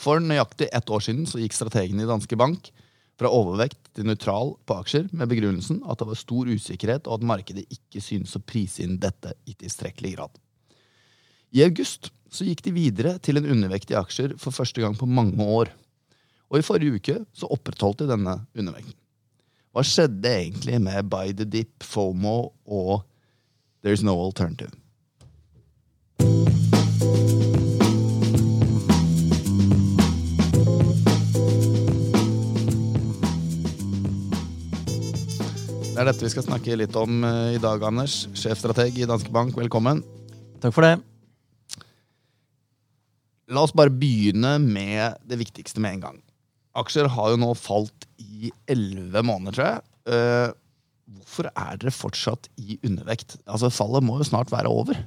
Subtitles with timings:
[0.00, 2.70] For nøyaktig ett år siden så gikk strategen i Danske Bank
[3.20, 7.26] fra overvekt til nøytral på aksjer med begrunnelsen at det var stor usikkerhet og at
[7.34, 10.32] markedet ikke synes å prise inn dette i tilstrekkelig grad.
[11.52, 15.08] I august så gikk de videre til en undervekt i aksjer for første gang på
[15.10, 15.72] mange år.
[16.48, 18.96] Og i forrige uke så opprettholdt de denne undervekten.
[19.70, 23.02] Hva skjedde egentlig med By the Dip, FOMO og
[23.84, 24.72] There's No Alternative?
[36.00, 38.22] Det er dette vi skal snakke litt om eh, i dag, Anders.
[38.32, 39.98] Sjefstrateg i Danske Bank, velkommen.
[40.62, 40.94] Takk for det.
[43.52, 46.16] La oss bare begynne med det viktigste med en gang.
[46.80, 49.84] Aksjer har jo nå falt i elleve måneder, tror jeg.
[50.16, 50.56] Eh,
[51.18, 53.36] hvorfor er dere fortsatt i undervekt?
[53.44, 55.04] Altså, Fallet må jo snart være over.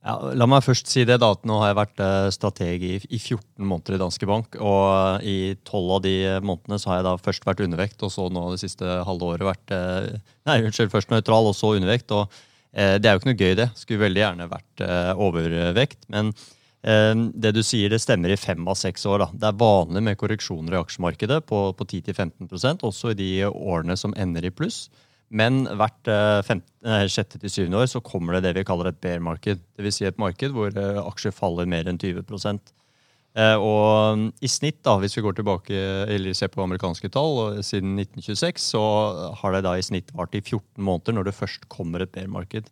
[0.00, 2.92] Ja, la meg først si det da, at Nå har jeg vært eh, strateg i,
[3.12, 4.56] i 14 måneder i Danske Bank.
[4.56, 8.30] og I 12 av de månedene så har jeg da først vært undervekt, og så
[8.32, 10.14] nå det siste halve året vært eh,
[10.48, 12.16] nei, unnskyld, først nøytral og så undervekt.
[12.16, 12.32] og
[12.72, 13.68] eh, Det er jo ikke noe gøy, det.
[13.76, 16.00] Skulle veldig gjerne vært eh, overvekt.
[16.16, 17.12] Men eh,
[17.44, 19.26] det du sier, det stemmer i fem av seks år.
[19.26, 19.28] da.
[19.36, 24.16] Det er vanlig med korreksjoner i aksjemarkedet på, på 10-15% også i de årene som
[24.16, 24.86] ender i pluss.
[25.30, 29.22] Men hvert eh, sjette til syvende år så kommer det det vi kaller et bear
[29.22, 29.62] market.
[29.78, 30.00] Dvs.
[30.00, 32.24] Si et marked hvor eh, aksjer faller mer enn 20
[33.38, 37.94] eh, Og i snitt, da, hvis vi går tilbake eller ser på amerikanske tall, siden
[38.02, 38.84] 1926, så
[39.38, 42.30] har det da i snitt vart i 14 måneder når det først kommer et bear
[42.30, 42.66] market.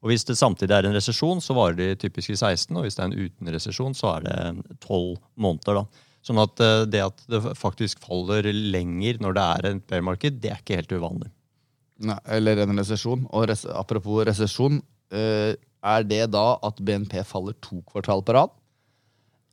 [0.00, 2.72] Og Hvis det samtidig er en resesjon, så varer det typisk i 16.
[2.72, 5.82] Og hvis det er en uten resesjon, så er det 12 måneder.
[5.82, 6.04] da.
[6.24, 6.54] Sånn at
[6.88, 10.78] det at det faktisk faller lenger når det er et bear market, det er ikke
[10.78, 11.32] helt uvanlig.
[11.98, 13.26] Nei, eller en resesjon.
[13.34, 14.78] Og res apropos resesjon,
[15.14, 15.52] uh,
[15.88, 18.54] er det da at BNP faller to kvartal på rad?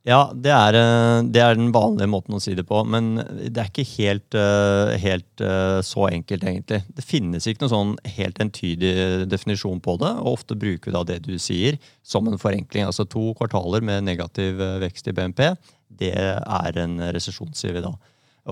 [0.05, 2.83] Ja, det er, eh, det er, den vanlige måten å si det på.
[2.85, 5.41] Men det er ikke helt, eh, helt,
[5.81, 6.83] så enkelt, egentlig.
[6.93, 10.11] Det finnes ikke noen sånn helt entydig definisjon på det.
[10.21, 12.85] Og ofte bruker vi da det du sier, som en forenkling.
[12.85, 15.57] Altså to kvartaler med negativ vekst i BNP,
[15.89, 17.95] det er en resesjon, sier vi da.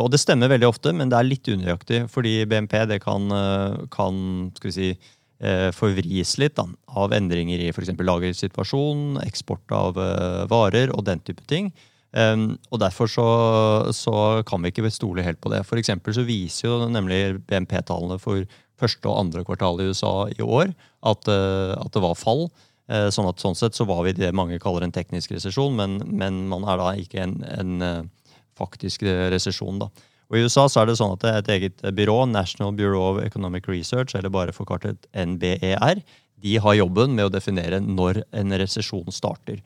[0.02, 2.08] Og det stemmer veldig ofte, men det er litt unøyaktig.
[2.10, 4.98] Fordi BNP kan, eh, kan si,
[5.40, 7.94] eh, forvris litt da, av endringer i f.eks.
[7.98, 11.72] lagersituasjon, eksport av uh, varer og den type ting.
[12.14, 13.28] Um, og Derfor så,
[13.92, 15.66] så, kan vi ikke stole helt på det.
[15.66, 18.46] For så viser jo nemlig BNP-tallene for
[18.78, 20.74] første og andre kvartal i USA i år
[21.04, 22.50] at, uh, at det var fall.
[22.90, 26.02] Uh, sånn at sånn sett så var vi det mange kaller en teknisk resesjon, men,
[26.06, 28.10] men, man er da ikke en, en
[28.60, 29.80] faktisk resesjon.
[29.84, 29.90] da.
[30.32, 33.68] Og I USA så er det sånn at et eget byrå, National Bureau of Economic
[33.70, 36.02] Research, eller bare forkartet NBER,
[36.44, 39.62] de har jobben med å definere når en resesjon starter.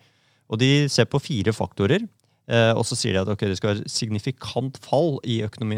[0.48, 2.06] Og De ser på fire faktorer.
[2.48, 5.75] Eh, og så sier de at okay, det skal være signifikant fall i økonomi,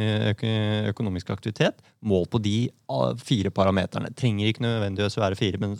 [0.91, 2.58] økonomisk aktivitet Mål på de
[2.94, 4.12] ah, fire parameterne.
[4.14, 5.74] Trenger ikke nødvendigvis å være fire, men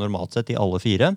[0.00, 1.12] normalt sett i alle fire.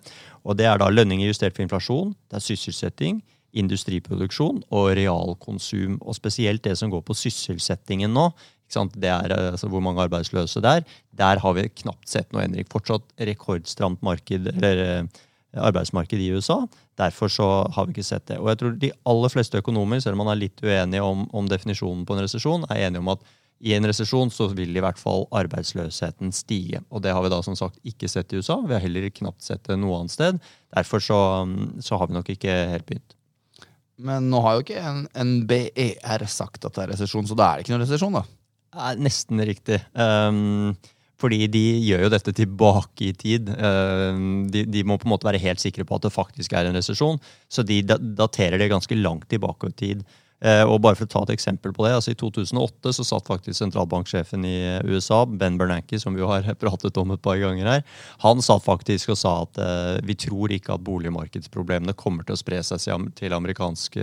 [0.45, 3.23] Og Det er da lønninger justert for inflasjon, det er sysselsetting,
[3.55, 5.99] industriproduksjon og realkonsum.
[6.01, 8.29] Og spesielt det som går på sysselsettingen nå.
[8.97, 10.83] Det er altså, Hvor mange arbeidsløse det er.
[11.13, 12.67] Der har vi knapt sett noe endring.
[12.71, 15.23] Fortsatt rekordstramt marked, eller, eh,
[15.55, 16.65] arbeidsmarked i USA.
[16.97, 18.39] Derfor så har vi ikke sett det.
[18.39, 21.47] Og jeg tror de aller fleste økonomer, selv om man er litt uenige om, om
[21.47, 23.23] definisjonen på en resesjon, er enige om at
[23.63, 26.81] i en resesjon så vil i hvert fall arbeidsløsheten stige.
[26.91, 28.59] Og det har vi da som sagt ikke sett i USA.
[28.65, 30.41] Vi har heller knapt sett det noe annet sted.
[30.75, 31.19] Derfor så,
[31.79, 33.15] så har vi nok ikke helt begynt.
[33.97, 37.65] Men nå har jo ikke NBER sagt at det er resesjon, så da er det
[37.65, 38.25] ikke noen resesjon, da?
[38.99, 39.79] Nesten riktig.
[39.95, 40.75] Um,
[41.21, 43.47] fordi de gjør jo dette tilbake i tid.
[43.55, 46.67] Um, de, de, må på en måte være helt sikre på at det faktisk er
[46.67, 47.21] en resesjon.
[47.47, 50.03] Så de daterer det ganske langt tilbake i tid.
[50.43, 53.29] Eh, og bare for å ta et eksempel på det, altså I 2008 så satt
[53.29, 57.85] faktisk sentralbanksjefen i USA, Ben Bernanke, som vi har pratet om et par ganger her,
[58.23, 62.41] han satt faktisk og sa at eh, vi tror ikke at boligmarkedsproblemene kommer til å
[62.41, 62.83] spre seg
[63.15, 63.95] til amerikansk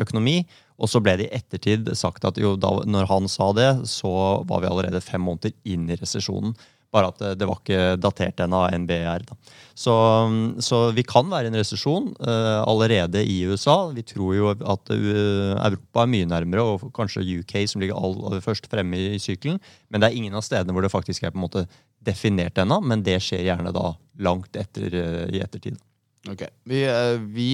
[0.00, 0.42] økonomi.
[0.80, 4.12] Og så ble det i ettertid sagt at jo, da når han sa det, så
[4.48, 6.54] var vi allerede fem måneder inn i resesjonen.
[6.90, 9.26] Bare at det var ikke datert ennå av NBR.
[9.28, 9.36] Da.
[9.78, 9.94] Så,
[10.60, 13.76] så, vi kan være i en resesjon uh, allerede i USA.
[13.94, 18.42] Vi tror jo at uh, Europa er mye nærmere, og kanskje UK som ligger aller
[18.44, 19.60] først fremme i, i sykelen.
[19.88, 21.64] Men det er ingen av stedene hvor det faktisk er på en måte
[22.04, 22.80] definert ennå.
[22.82, 23.92] Men det skjer gjerne da
[24.26, 25.78] langt etter, uh, i ettertid.
[26.28, 26.82] Ok, vi,
[27.32, 27.52] vi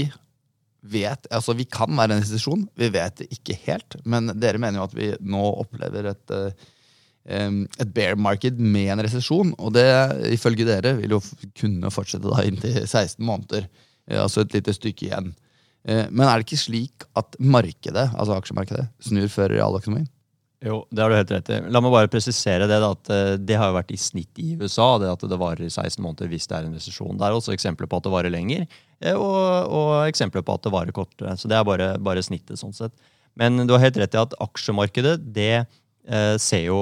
[0.86, 4.00] vet, altså Vi kan være en resesjon, vi vet det ikke helt.
[4.08, 6.34] Men dere mener jo at vi nå opplever et
[7.26, 9.50] et bear market med en resesjon.
[9.58, 9.86] Og det,
[10.30, 11.20] ifølge dere, vil jo
[11.58, 13.66] kunne fortsette da inntil 16 måneder.
[14.14, 15.32] Altså et lite stykke igjen.
[15.86, 20.08] Eh, men er det ikke slik at markedet, altså aksjemarkedet, snur før realøkonomien?
[20.64, 21.58] Jo, det har du helt rett i.
[21.70, 22.78] La meg bare presisere det.
[22.82, 25.66] Da, at eh, Det har jo vært i snitt i USA, det at det varer
[25.66, 27.18] i 16 måneder hvis det er en resesjon.
[27.18, 28.64] Det er også eksempler på at det varer lenger,
[29.04, 31.36] eh, og, og eksempler på at det varer kortere.
[31.38, 32.58] Så det er bare, bare, snittet.
[32.58, 32.96] sånn sett.
[33.36, 35.68] Men du har helt rett i at aksjemarkedet det eh,
[36.06, 36.78] jo,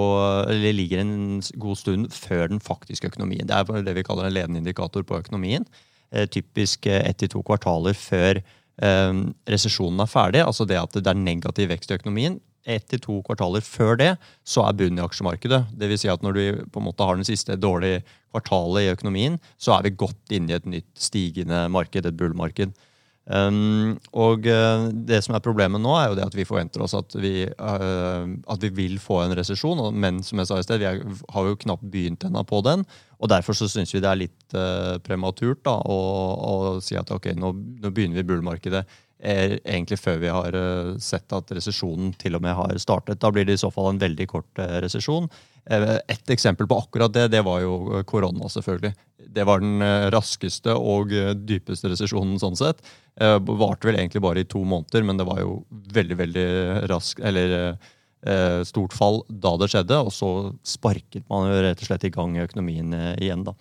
[0.50, 3.46] eller ligger en god stund før den faktiske økonomien.
[3.48, 5.64] Det er det vi kaller en ledende indikator på økonomien.
[6.12, 9.12] Eh, typisk ett til to kvartaler før eh,
[9.48, 10.44] resesjonen er ferdig.
[10.44, 14.10] Altså det at det er negativ vekst i økonomien ett til to kvartaler før det,
[14.46, 15.60] så er bunnen i aksjemarkedet.
[15.76, 16.42] Det vil si at når du
[16.72, 20.52] på en måte har den siste dårlige kvartalet i økonomien, så er vi godt inne
[20.52, 22.74] i et nytt stigende marked, et bullmarked.
[23.24, 26.92] Um, og uh, det som er problemet nå, er jo det at vi forventer oss
[26.98, 29.80] at vi, uh, at vi vil få en resesjon.
[29.96, 31.00] Men som jeg sa i sted, vi er,
[31.32, 32.84] har jo knapt begynt ennå på den.
[33.24, 35.98] Og derfor så syns vi det er litt uh, prematurt da, å,
[36.34, 36.54] å,
[36.84, 38.84] si at ok, nå, nå begynner vi bullmarkedet
[39.24, 43.22] er egentlig før vi har uh, sett at resesjonen til og med har startet.
[43.22, 45.30] Da blir det i så fall en veldig kort eh, resesjon.
[45.70, 48.92] Eh, et eksempel på akkurat det, det var jo korona, selvfølgelig.
[49.34, 49.82] Det var den
[50.14, 51.10] raskeste og
[51.48, 52.84] dypeste resesjonen sånn sett.
[53.18, 55.56] Varte vel egentlig bare i to måneder, men det var jo
[55.96, 56.46] veldig, veldig
[56.90, 57.74] rask, eller
[58.68, 59.98] stort fall da det skjedde.
[60.06, 60.30] Og så
[60.62, 63.56] sparket man jo rett og slett i gang økonomien igjen, da.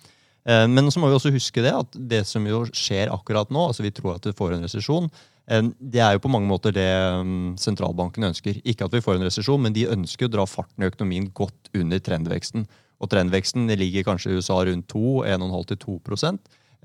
[0.68, 3.86] Men så må vi også huske det at det som jo skjer akkurat nå, altså
[3.86, 5.10] vi tror at vi får en resesjon,
[5.44, 6.88] det er jo på mange måter det
[7.20, 8.62] um, sentralbanken ønsker.
[8.64, 11.68] Ikke at vi får en resesjon, men de ønsker å dra farten i økonomien godt
[11.76, 12.64] under trendveksten.
[13.02, 15.98] Og trendveksten ligger kanskje i USA rundt 2, 1,5-2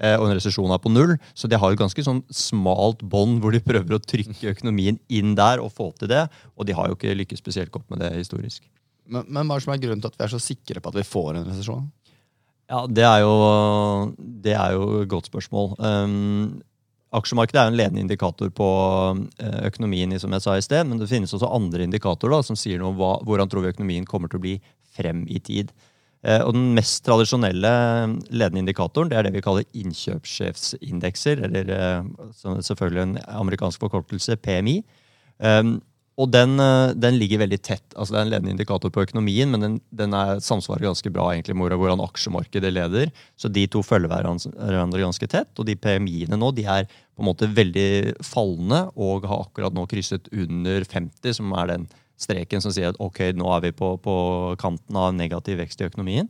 [0.04, 1.16] eh, og en resesjon er på null.
[1.32, 5.38] Så de har et ganske sånn smalt bånd hvor de prøver å trykke økonomien inn
[5.40, 6.26] der og få til det.
[6.60, 8.66] Og de har jo ikke lykkes spesielt godt med det historisk.
[9.10, 11.00] Men, men hva er som er grunnen til at vi er så sikre på at
[11.00, 11.88] vi får en resesjon?
[12.70, 13.34] Ja, det er, jo,
[14.20, 15.72] det er jo et godt spørsmål.
[15.82, 16.60] Um,
[17.16, 18.70] Aksjemarkedet er jo en ledende indikator på
[19.42, 22.58] eh, økonomien, som jeg sa i sted, men det finnes også andre indikatorer da, som
[22.60, 24.58] sier noe om hva, hvordan tror vi økonomien kommer til å bli
[24.94, 25.74] frem i tid.
[26.22, 27.74] Eh, og Den mest tradisjonelle
[28.30, 32.10] ledende indikatoren det er det vi kaller innkjøpssjefsindekser, eller eh,
[32.70, 34.82] selvfølgelig en amerikansk forkortelse, PMI.
[36.20, 37.86] Og den, eh, den, ligger veldig tett.
[37.96, 41.30] altså Det er en ledende indikator på økonomien, men den, den er, samsvarer ganske bra
[41.32, 43.14] egentlig med hvordan aksjemarkedet leder.
[43.40, 45.54] Så de to følger hverandre ganske tett.
[45.56, 49.88] Og de PMI-ene nå de er på en måte veldig fallende og har akkurat nå
[49.88, 51.90] krysset under 50, som er den
[52.20, 54.16] streken som sier at ok, nå er vi på, på
[54.60, 56.28] kanten av negativ vekst i økonomien.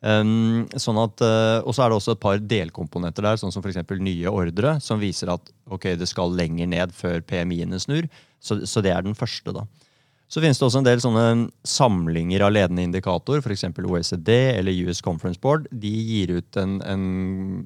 [0.00, 3.60] Um, sånn at, uh, og så er det også et par delkomponenter der, sånn som
[3.60, 3.82] f.eks.
[4.00, 8.08] nye ordre, som viser at ok, det skal lenger ned før PMI-ene snur.
[8.40, 9.52] Så, så, det er den første.
[9.54, 9.66] da.
[10.30, 11.24] Så finnes det også en del sånne
[11.66, 13.66] samlinger av ledende indikator, f.eks.
[13.82, 15.66] OECD eller US Conference Board.
[15.74, 17.04] De gir ut en, en,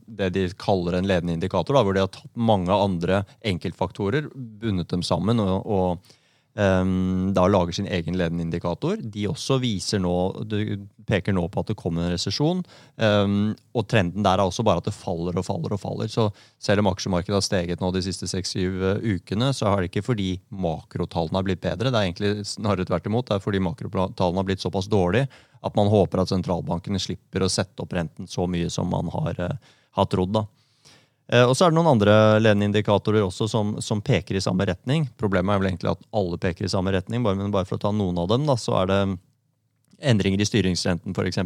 [0.08, 4.88] det de kaller en ledende indikator, da, hvor de har tatt mange andre enkeltfaktorer, bundet
[4.94, 6.14] dem sammen og, og
[6.54, 9.00] da lager sin egen ledende indikator.
[9.02, 10.12] De også viser nå,
[11.08, 12.62] peker nå på at det kommer en resesjon.
[12.94, 16.10] Um, og trenden der er også bare at det faller og faller og faller.
[16.10, 16.28] Så
[16.62, 20.06] selv om aksjemarkedet har steget nå de siste seks-syv uh, ukene, så har det ikke
[20.12, 21.90] fordi makrotallene har blitt bedre.
[21.90, 23.28] Det er egentlig snarere tvert imot.
[23.28, 25.28] Det er fordi makrotallene har blitt såpass dårlige
[25.64, 29.40] at man håper at sentralbankene slipper å sette opp renten så mye som man har,
[29.40, 30.34] uh, har trodd.
[30.36, 30.46] da.
[31.32, 34.66] Eh, og så er det noen andre ledende indikatorer også som, som, peker i samme
[34.68, 35.06] retning.
[35.20, 37.84] Problemet er vel egentlig at alle peker i samme retning, bare, men bare for å
[37.86, 39.00] ta noen av dem, da, så er det
[40.04, 41.38] endringer i styringsrenten f.eks.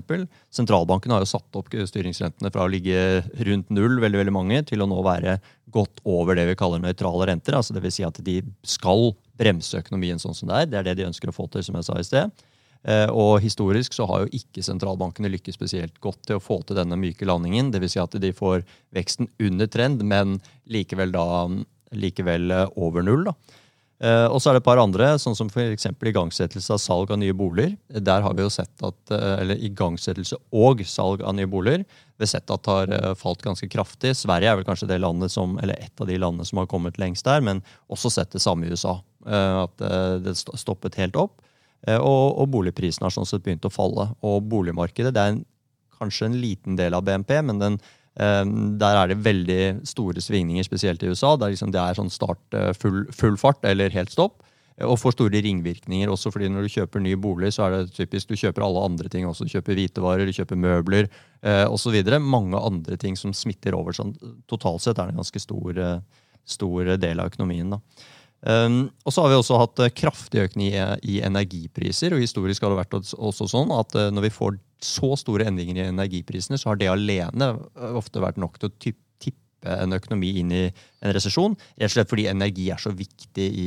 [0.54, 4.82] Sentralbanken har jo satt opp styringsrentene fra å ligge rundt null, veldig, veldig mange, til
[4.82, 5.36] å nå være
[5.74, 7.58] godt over det vi kaller nøytrale renter.
[7.58, 8.00] altså Dvs.
[8.00, 10.70] Si at de skal bremse økonomien sånn som det er.
[10.72, 12.47] Det er det de ønsker å få til, som jeg sa i sted.
[12.86, 16.78] Eh, og historisk så har jo ikke sentralbankene lykkes spesielt godt til å få til
[16.78, 17.72] denne myke landingen.
[17.74, 17.96] Dvs.
[17.96, 18.62] Si at de får
[18.94, 20.38] veksten under trend, men
[20.70, 21.26] likevel da
[21.96, 23.26] likevel eh, over null.
[23.30, 23.36] da.
[23.98, 25.88] Uh, og så er det et par andre, sånn som f.eks.
[26.06, 27.72] igangsettelse av salg av nye boliger.
[27.90, 32.30] Der har vi jo sett at, eller Igangsettelse og salg av nye boliger vi har
[32.30, 34.12] sett at har falt ganske kraftig.
[34.14, 36.98] Sverige er vel kanskje det landet som, eller et av de landene som har kommet
[37.02, 37.58] lengst der, men
[37.90, 38.96] også sett det samme i USA.
[39.26, 39.82] At
[40.22, 41.42] det stoppet helt opp.
[41.86, 44.10] Eh, og, og boligprisene har sånn sett begynt å falle.
[44.26, 45.44] Og boligmarkedet det er en,
[45.98, 47.78] kanskje en liten del av BNP, men den,
[48.18, 48.42] eh,
[48.80, 51.36] der er det veldig store svingninger, spesielt i USA.
[51.36, 54.42] Der liksom det er sånn start eh, full, full, fart eller helt stopp.
[54.86, 58.30] Og får store ringvirkninger også, fordi når du kjøper ny bolig, så er det typisk
[58.30, 59.48] du kjøper alle andre ting også.
[59.48, 61.96] Du kjøper hvitevarer, du kjøper møbler eh, osv.
[62.22, 63.96] Mange andre ting som smitter over.
[63.96, 64.14] sånn
[64.46, 65.82] Totalt sett er det en ganske stor,
[66.46, 67.74] stor del av økonomien.
[67.74, 67.82] da.
[68.38, 72.14] Um, og så har vi også hatt uh, kraftig økning i, i, energipriser.
[72.14, 75.80] og Historisk har det vært også sånn at uh, når vi får så store endringer
[75.80, 79.08] i energiprisene, så har det alene uh, ofte vært nok til å tippe
[79.66, 81.56] en økonomi inn i en resesjon.
[81.80, 83.66] Rett og slett fordi energi er så viktig i,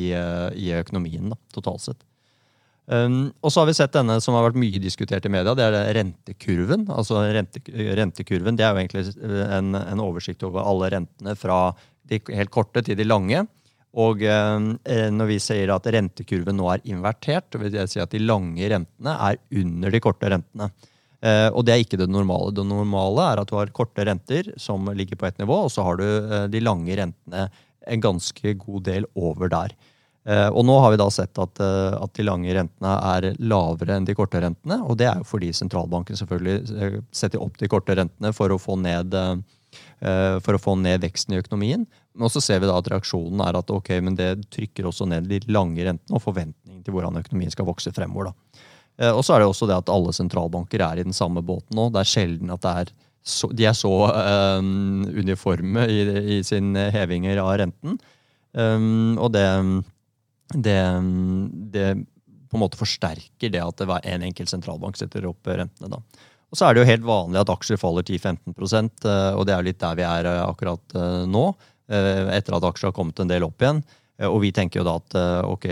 [0.55, 2.05] i økonomien da, totalt sett.
[2.91, 5.51] Um, og så har vi sett denne som har vært mye diskutert i media.
[5.55, 6.87] Det er rentekurven.
[6.95, 7.59] Altså rente,
[7.99, 11.59] Rentekurven det er jo egentlig en, en, oversikt over alle rentene fra
[12.07, 13.45] de helt korte til de lange.
[13.99, 18.21] Og um, når vi sier at rentekurven nå er invertert, vil det si at de
[18.23, 20.69] lange rentene er under de korte rentene.
[21.21, 22.53] Uh, og det er ikke det normale.
[22.55, 25.83] Det normale er at du har korte renter som ligger på ett nivå, og så
[25.85, 26.07] har du
[26.53, 27.49] de lange rentene
[27.87, 29.75] en ganske god del over der.
[30.29, 33.95] Eh, og nå har vi da sett at, eh, at, de lange rentene er lavere
[33.97, 34.77] enn de korte rentene.
[34.85, 38.59] Og det er jo fordi sentralbanken selvfølgelig eh, setter opp de korte rentene for å
[38.61, 39.17] få ned,
[40.01, 41.83] for å få ned veksten i økonomien.
[42.17, 45.27] Men så ser vi da at reaksjonen er at ok, men det trykker også ned
[45.29, 48.31] de lange rentene og forventningen til hvordan økonomien skal vokse fremover.
[48.31, 49.13] da.
[49.13, 51.91] Og så er det også det at alle sentralbanker er i den samme båten nå.
[51.93, 52.91] Det er sjelden at er
[53.21, 53.93] så, de er så
[54.57, 56.01] um, uniforme i,
[56.37, 57.99] i sine hevinger av renten.
[58.57, 59.45] Um, og det
[60.53, 60.79] det,
[61.71, 61.95] det,
[62.49, 65.87] på en måte forsterker det at det en enkelt sentralbank setter opp rentene.
[65.87, 66.01] da.
[66.51, 68.51] Og så er det jo helt vanlig at aksjer faller 10-15
[69.07, 71.47] eh, og det er jo litt der vi er eh, akkurat eh, nå.
[71.91, 73.81] Etter at aksjer har kommet en del opp igjen.
[74.29, 75.15] Og vi tenker jo da at
[75.49, 75.65] ok,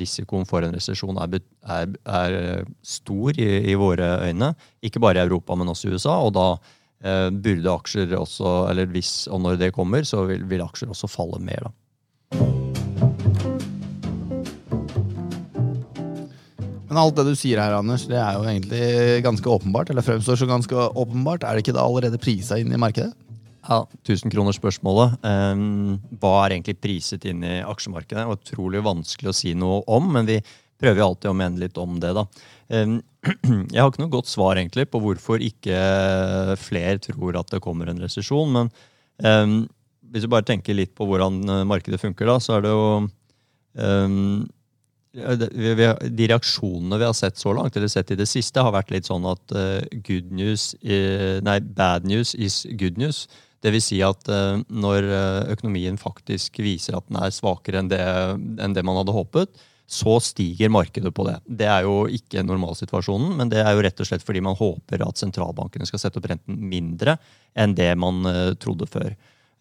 [0.00, 4.50] risikoen for en resesjon er, er, er, stor i, i, våre øyne.
[4.82, 6.18] Ikke bare i Europa, men også i USA.
[6.18, 6.48] Og da
[7.30, 11.38] burde aksjer også, eller hvis og når det kommer, så vil, vil aksjer også falle
[11.38, 11.68] mer.
[11.68, 12.65] da.
[16.96, 19.90] Men alt det du sier her, Anders, det er jo egentlig ganske åpenbart.
[19.92, 21.42] Eller fremstår som ganske åpenbart.
[21.44, 23.10] Er det ikke da allerede prisa inn i markedet?
[23.66, 25.18] Ja, 1000-kronersspørsmålet.
[25.20, 28.24] Um, hva er egentlig priset inn i aksjemarkedet?
[28.24, 30.38] Det utrolig vanskelig å si noe om, men vi
[30.80, 32.14] prøver jo alltid å mene litt om det.
[32.16, 32.24] da.
[32.72, 32.96] Um,
[33.74, 35.84] jeg har ikke noe godt svar egentlig på hvorfor ikke
[36.64, 38.56] flere tror at det kommer en resesjon.
[38.56, 38.72] Men
[39.20, 39.58] um,
[40.16, 42.86] hvis du bare tenker litt på hvordan markedet funker, da, så er det jo
[45.16, 49.08] de reaksjonene vi har sett så langt, eller sett i det siste, har vært litt
[49.08, 53.24] sånn at uh, good news, nei, bad news is good news.
[53.64, 55.08] Det vil si at uh, når
[55.56, 58.02] økonomien faktisk viser at den er svakere enn det,
[58.62, 61.36] enn det, man hadde håpet, så stiger markedet på det.
[61.46, 65.04] Det er jo ikke normalsituasjonen, men det er jo rett og slett fordi man håper
[65.06, 67.14] at sentralbankene skal sette opp renten mindre
[67.54, 68.26] enn det man
[68.58, 69.14] trodde før.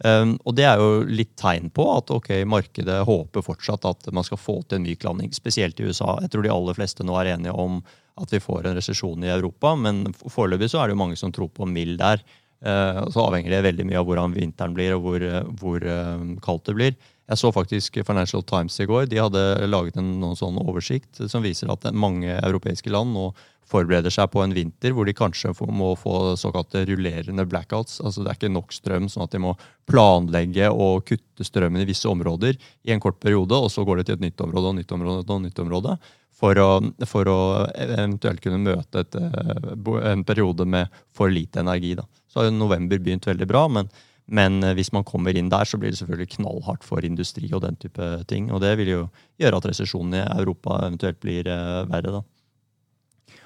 [0.04, 4.26] Um, og det er jo litt tegn på at ok, markedet håper fortsatt at man
[4.28, 6.18] skal få til en myk landing, spesielt i USA.
[6.26, 7.80] Jeg tror de aller fleste nå er enige om
[8.20, 11.32] at vi får en resesjon i Europa, men foreløpig så er det jo mange som
[11.36, 12.24] tror på mild der.
[12.66, 15.26] Uh, så avhenger det veldig mye av hvordan vinteren blir og hvor,
[15.62, 16.96] hvor uh, kaldt det blir.
[17.26, 19.08] Jeg så faktisk Financial Times i går.
[19.10, 23.32] De hadde laget en sånn oversikt som viser at mange europeiske land nå
[23.70, 28.00] forbereder seg på en vinter hvor de kanskje må få såkalte rullerende blackouts.
[28.04, 29.56] Altså Det er ikke nok strøm, sånn at de må
[29.90, 34.10] planlegge og kutte strømmen i visse områder i en kort periode, og så går det
[34.10, 35.98] til et nytt område og nytt område og nytt område.
[36.36, 36.72] For å,
[37.08, 37.40] for å
[37.80, 39.70] eventuelt kunne møte et, eh,
[40.12, 41.94] en periode med for lite energi.
[41.96, 42.04] Da.
[42.28, 43.88] Så har jo november begynt veldig bra, men,
[44.28, 47.80] men hvis man kommer inn der, så blir det selvfølgelig knallhardt for industri og den
[47.80, 48.52] type ting.
[48.52, 49.02] Og det vil jo
[49.40, 52.20] gjøre at resesjonen i Europa eventuelt blir eh, verre.
[52.20, 52.26] da.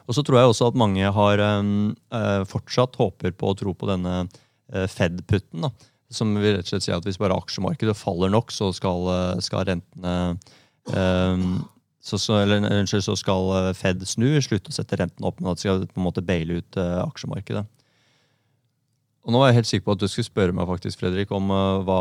[0.09, 3.89] Og så tror jeg også at mange har eh, fortsatt håper på og tror på
[3.91, 5.69] denne uh, Fed-putten.
[6.09, 9.05] Som vil rett og slett si at hvis bare aksjemarkedet faller nok, så skal,
[9.45, 10.15] skal rentene
[10.89, 11.43] eh,
[12.01, 15.67] så, så, eller, så, skal Fed snu, slutte å sette rentene opp, men at de
[15.67, 17.65] skal på en måte baile ut eh, aksjemarkedet.
[19.29, 21.51] Og nå var jeg helt sikker på at du skulle spørre meg faktisk, Fredrik, om
[21.53, 21.97] uh, hva,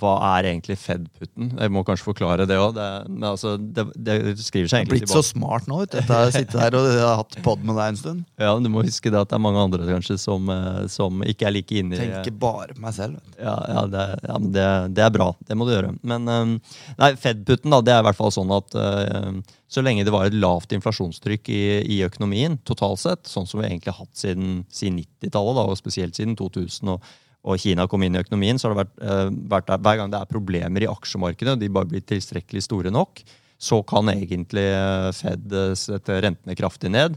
[0.00, 1.52] hva, er egentlig Fed-putten.
[1.54, 2.72] Jeg må kanskje forklare det òg.
[2.74, 2.86] Det,
[3.28, 5.22] altså, det, det, skriver seg egentlig Blitt tilbake.
[5.22, 6.00] så smart nå, vet du.
[6.00, 8.26] Etter å sitte her og har hatt pod med deg en stund.
[8.42, 11.22] Ja, men Du må huske det at det er mange andre kanskje som, uh, som
[11.22, 13.22] ikke er like inne i Tenker bare på meg selv.
[13.22, 13.40] Vet du.
[13.46, 15.30] Ja, ja, det, ja det, det, er bra.
[15.46, 15.94] Det må du gjøre.
[16.02, 16.58] Men um,
[16.98, 19.30] nei, Fed-putten da, det er i hvert fall sånn at uh,
[19.72, 21.64] så lenge det var et lavt inflasjonstrykk i,
[21.96, 26.18] i, økonomien totalt sett, sånn som vi egentlig har hatt siden, siden 90-tallet, og spesielt
[26.18, 27.06] siden 2000, og,
[27.42, 30.12] og, Kina kom inn i økonomien, så har det vært, eh, vært der, hver gang
[30.12, 33.24] det er problemer i aksjemarkedet, og de bare blir tilstrekkelig store nok,
[33.62, 37.16] så kan egentlig eh, Fed eh, sette rentene kraftig ned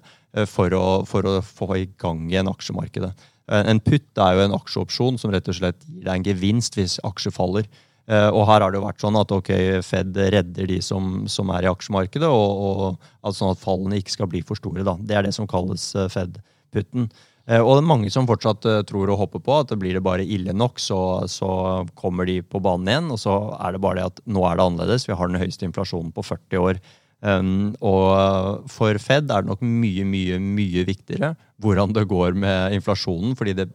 [0.51, 3.13] for å, for å få i gang igjen aksjemarkedet.
[3.55, 6.97] En putt er jo en aksjeopsjon som rett og slett gir deg en gevinst hvis
[7.07, 7.69] aksjer faller.
[8.05, 9.51] Uh, og her har det jo vært sånn at ok,
[9.85, 14.13] Fed redder de som, som er i aksjemarkedet, og, og at sånn at fallene ikke
[14.13, 14.85] skal bli for store.
[14.85, 14.93] da.
[15.01, 17.09] Det er det som kalles uh, Fed-putten.
[17.49, 20.05] Uh, og det er mange som fortsatt tror og håper på at det blir det
[20.05, 21.49] bare ille nok, så, så,
[21.97, 23.09] kommer de på banen igjen.
[23.15, 25.09] Og så er det bare det at nå er det annerledes.
[25.09, 26.83] Vi har den høyeste inflasjonen på 40 år.
[27.23, 31.31] Um, og for Fed er det nok mye, mye, mye viktigere
[31.63, 33.69] hvordan det går med inflasjonen, fordi det,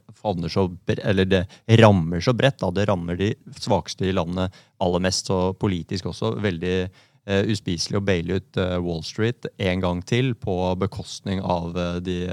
[0.53, 1.41] så, det
[1.81, 2.59] rammer så bredt.
[2.61, 2.71] Da.
[2.77, 4.53] Det rammer de svakeste i landet
[4.85, 9.85] aller mest, og politisk også veldig uh, uspiselig å baile ut uh, Wall Street en
[9.85, 12.27] gang til på bekostning av uh, de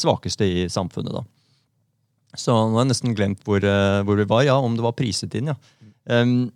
[0.00, 1.14] svakeste i samfunnet.
[1.14, 1.24] da.
[2.38, 3.62] Så nå har jeg nesten glemt hvor,
[4.06, 4.46] hvor vi var.
[4.46, 5.58] Ja, om det var priset inn, ja.
[6.10, 6.50] Um,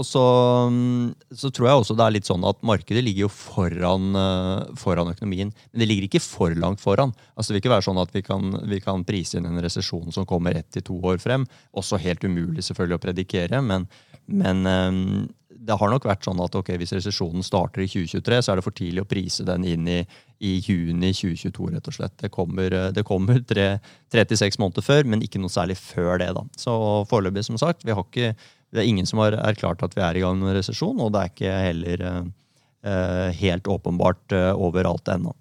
[0.00, 0.24] og så,
[0.72, 4.70] mm, så, tror jeg også det er litt sånn at markedet ligger jo foran, uh,
[4.80, 5.52] foran økonomien.
[5.70, 7.12] Men det ligger ikke for langt foran.
[7.34, 10.08] Altså Det vil ikke være sånn at vi kan, vi kan prise inn en resesjon
[10.14, 11.44] som kommer ett til to år frem.
[11.76, 13.86] Også helt umulig selvfølgelig å predikere, men,
[14.30, 15.28] men um,
[15.60, 18.64] det har nok vært sånn at ok, hvis resesjonen starter i 2023, så er det
[18.64, 19.98] for tidlig å prise den inn i,
[20.40, 22.16] i juni 2022, rett og slett.
[22.22, 23.66] Det kommer, det kommer tre,
[24.12, 26.30] tre til seks måneder før, men ikke noe særlig før det.
[26.38, 26.46] da.
[26.60, 26.72] Så
[27.10, 28.32] foreløpig, som sagt, vi har ikke
[28.70, 31.12] det er ingen som har erklært at vi er i gang med en resesjon, og
[31.14, 35.34] det er ikke heller eh, helt åpenbart eh, overalt ennå.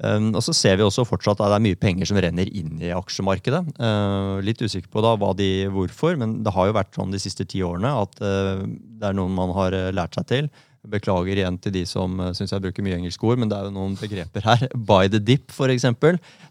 [0.00, 2.78] Um, og så ser vi også fortsatt at det er mye penger som renner inn
[2.80, 3.60] i aksjemarkedet.
[3.76, 7.44] Uh, litt usikker på da de, hvorfor, men det har jo vært sånn de siste
[7.44, 10.48] ti årene at det er noen man har lært seg til.
[10.88, 13.66] Beklager igjen til de som uh, syns jeg bruker mye engelske ord, men det er
[13.68, 14.62] jo noen begreper her.
[14.72, 15.84] Buy the dip, f.eks.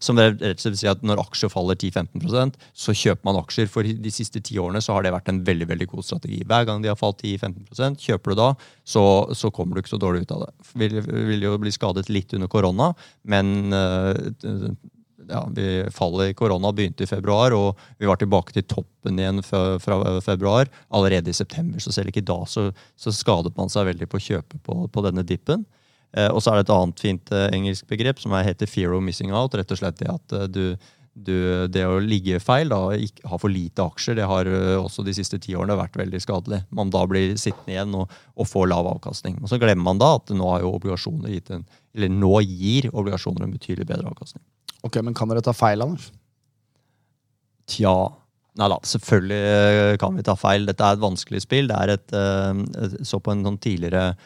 [0.05, 3.71] Som rett og slett vil si at når aksjer faller 10-15% så kjøper man aksjer.
[3.73, 6.43] For de siste ti årene så har det vært en veldig veldig god strategi.
[6.45, 8.51] Hver gang de har falt 10-15% kjøper du da,
[8.85, 10.53] så, så, kommer du ikke så dårlig ut av det.
[10.83, 12.93] Vil, vil jo bli skadet litt under korona,
[13.33, 14.13] men uh,
[15.29, 19.43] ja, vi, fallet i korona begynte i februar, og vi var tilbake til toppen igjen
[19.45, 19.79] fra,
[20.25, 20.69] februar.
[20.89, 22.69] Allerede i september, så selv ikke da så,
[22.99, 25.65] så skadet man seg veldig på å kjøpe på, på denne dippen.
[26.17, 29.03] Eh, og så er det et annet fint eh, engelsk begrep som heter fear of
[29.05, 29.53] missing out.
[29.53, 30.63] rett og slett det at eh, du,
[31.13, 31.35] du,
[31.69, 35.13] det å ligge feil, da, ikke, ha for lite aksjer, det har uh, også de
[35.17, 36.61] siste ti årene vært veldig skadelig.
[36.73, 39.37] Man da blir sittende igjen og, og får lav avkastning.
[39.43, 40.53] Og så glemmer man da at nå
[42.45, 44.45] gir obligasjoner en betydelig bedre avkastning.
[44.83, 46.11] Ok, Men kan dere ta feil, Anders?
[47.69, 47.93] Tja
[48.59, 50.65] Nei da, selvfølgelig eh, kan vi ta feil.
[50.67, 51.69] Dette er et vanskelig spill.
[51.69, 54.17] Det er et, eh, så på en sånn tidligere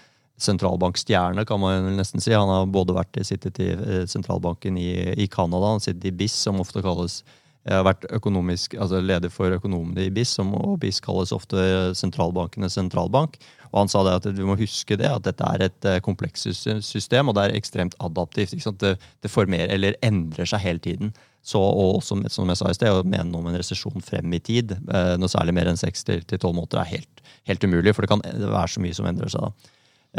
[0.42, 2.34] sentralbankstjerne, kan man nesten si.
[2.34, 4.90] Han har både vært sittet i eh, sentralbanken i,
[5.22, 7.22] i Canada, han sittet i BIS, som ofte kalles
[7.64, 10.50] jeg har vært altså leder for økonomene i BIS, som,
[10.82, 13.38] BIS kalles ofte sentralbankenes sentralbank.
[13.74, 16.46] Og han sa det at vi må huske det, at dette er et komplekst
[16.86, 18.54] system, og det er ekstremt adaptivt.
[18.80, 21.14] Det, det formerer, eller endrer seg hele tiden.
[21.44, 24.40] Så, og som, som, jeg sa i sted, å mene om en resesjon frem i
[24.40, 27.92] tid, eh, noe særlig mer enn seks til tolv måneder, er helt, helt, umulig.
[27.92, 29.72] For det kan være så mye som endrer seg da.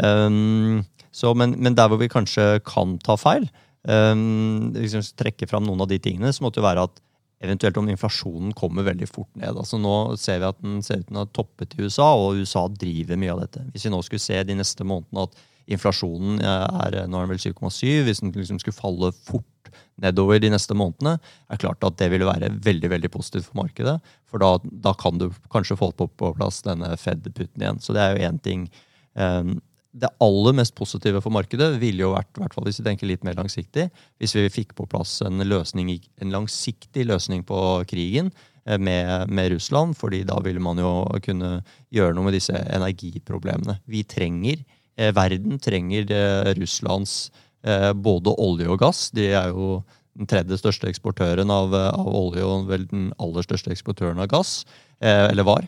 [0.05, 0.83] Um,
[1.15, 3.47] så, men, men, der hvor vi kanskje kan ta feil,
[3.87, 7.01] um, liksom trekke fram noen av de tingene, så måtte det være at
[7.43, 9.57] eventuelt om inflasjonen kommer veldig fort ned.
[9.57, 12.39] Altså Nå ser vi at den ser ut til å ha toppet i USA, og
[12.39, 13.65] USA driver mye av dette.
[13.73, 15.43] Hvis vi nå skulle se de neste månedene at
[15.75, 19.71] inflasjonen er nå er den vel 7,7, hvis den liksom skulle falle fort
[20.01, 21.17] nedover de neste månedene,
[21.51, 23.95] er klart at det ville være veldig veldig positivt for markedet.
[24.29, 27.81] For da, da kan du kanskje få på, på plass denne Fed-putten igjen.
[27.83, 28.67] Så det er jo én ting.
[29.15, 29.57] Um,
[29.95, 33.37] det aller mest positive for markedet ville jo vært, hvert hvis vi tenker litt mer
[33.37, 33.87] langsiktig,
[34.19, 38.31] hvis vi fikk på plass en, løsning, en langsiktig løsning på krigen
[38.67, 39.95] eh, med, med, Russland.
[39.95, 40.91] fordi da ville man jo
[41.23, 41.61] kunne
[41.95, 43.79] gjøre noe med disse energiproblemene.
[43.87, 44.65] Vi trenger,
[44.99, 47.31] eh, Verden trenger eh, Russlands
[47.65, 49.07] både olje og gass.
[49.09, 49.79] De er jo
[50.13, 54.67] den tredje største eksportøren av, av olje og vel den aller største eksportøren av gass.
[55.01, 55.65] Eller var.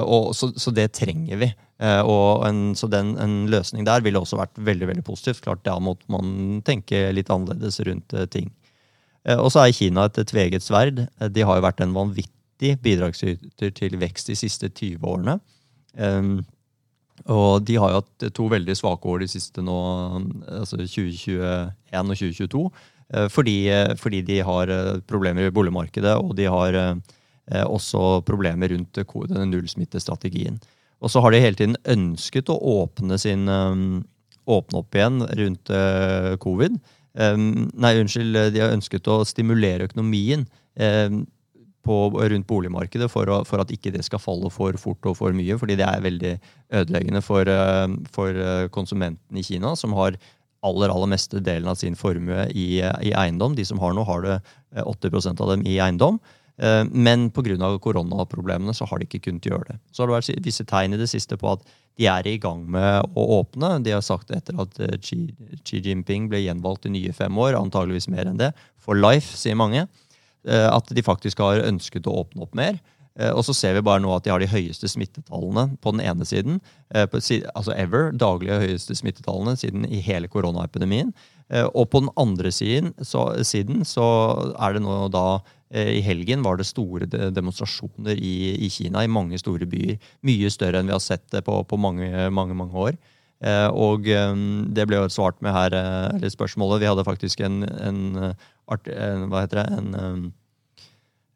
[0.00, 1.50] Og, så, så, det trenger vi.
[1.76, 5.42] Og en, så den, en løsning der ville også vært veldig veldig positivt.
[5.44, 8.48] Klart Da måtte man tenke litt annerledes rundt ting.
[9.34, 11.02] og så er Kina et tveget sverd.
[11.20, 15.36] De har jo vært en vanvittig bidragsyter til vekst de siste 20 årene.
[16.00, 16.46] Um,
[17.24, 19.76] og de har jo hatt to veldig svake år de siste nå,
[20.48, 21.36] altså 2021
[21.92, 22.64] og 2022.
[23.14, 23.56] Eh, fordi,
[23.98, 26.94] fordi de har eh, problemer i boligmarkedet, og de har eh,
[27.64, 28.98] også problemer rundt
[29.46, 30.58] nullsmittestrategien.
[31.04, 35.72] Og så har de hele tiden ønsket å åpne, sin, åpne opp igjen rundt
[36.40, 36.78] covid.
[37.16, 40.46] Nei, unnskyld, de har ønsket å stimulere økonomien
[41.86, 41.96] på,
[42.32, 45.58] rundt boligmarkedet for, å, for, at ikke det skal falle for fort og for mye.
[45.58, 46.32] fordi det er veldig
[46.80, 50.18] ødeleggende for, eh, for eh, konsumenten i Kina, som har
[50.66, 53.54] aller aller meste delen av sin formue i, i eiendom.
[53.54, 54.36] De som har noe, har det
[54.82, 56.18] 80 eh, av dem i eiendom.
[56.56, 57.68] Men pga.
[57.84, 59.74] koronaproblemene så har de ikke kunnet gjøre det.
[59.92, 61.66] Så har det vært visse tegn i det siste på at
[62.00, 63.74] de er i gang med å åpne.
[63.84, 65.18] De har sagt etter at Xi,
[65.60, 69.58] Xi Jinping ble gjenvalgt i nye fem år, antageligvis mer enn det, for life, sier
[69.58, 69.84] mange.
[70.46, 72.78] Eh, at de faktisk har ønsket å åpne opp mer.
[73.18, 76.04] Eh, og så ser vi bare nå at de har de høyeste smittetallene på den
[76.04, 76.60] ene siden.
[76.94, 81.14] Eh, altså ever, daglige høyeste smittetallene siden i hele koronaepidemien.
[81.48, 84.06] Eh, og på den andre siden så, siden så
[84.54, 85.40] er det nå da
[85.74, 89.96] i helgen var det store demonstrasjoner i, i, Kina, i mange store byer.
[90.22, 92.98] Mye større enn vi har sett det på, på mange, mange, mange år.
[93.74, 95.74] Og det ble jo svart med her,
[96.14, 96.84] eller spørsmålet.
[96.84, 97.98] Vi hadde faktisk en, en,
[98.30, 99.66] en Hva heter det?
[99.74, 100.30] En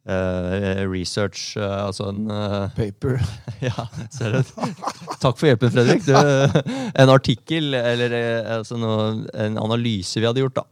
[0.01, 3.19] Uh, research, uh, altså en uh, Paper.
[3.67, 4.39] ja, ser du.
[5.21, 6.01] Takk for hjelpen, Fredrik.
[6.07, 6.15] Du,
[7.03, 8.15] en artikkel, eller
[8.57, 10.65] altså noe, en analyse vi hadde gjort da,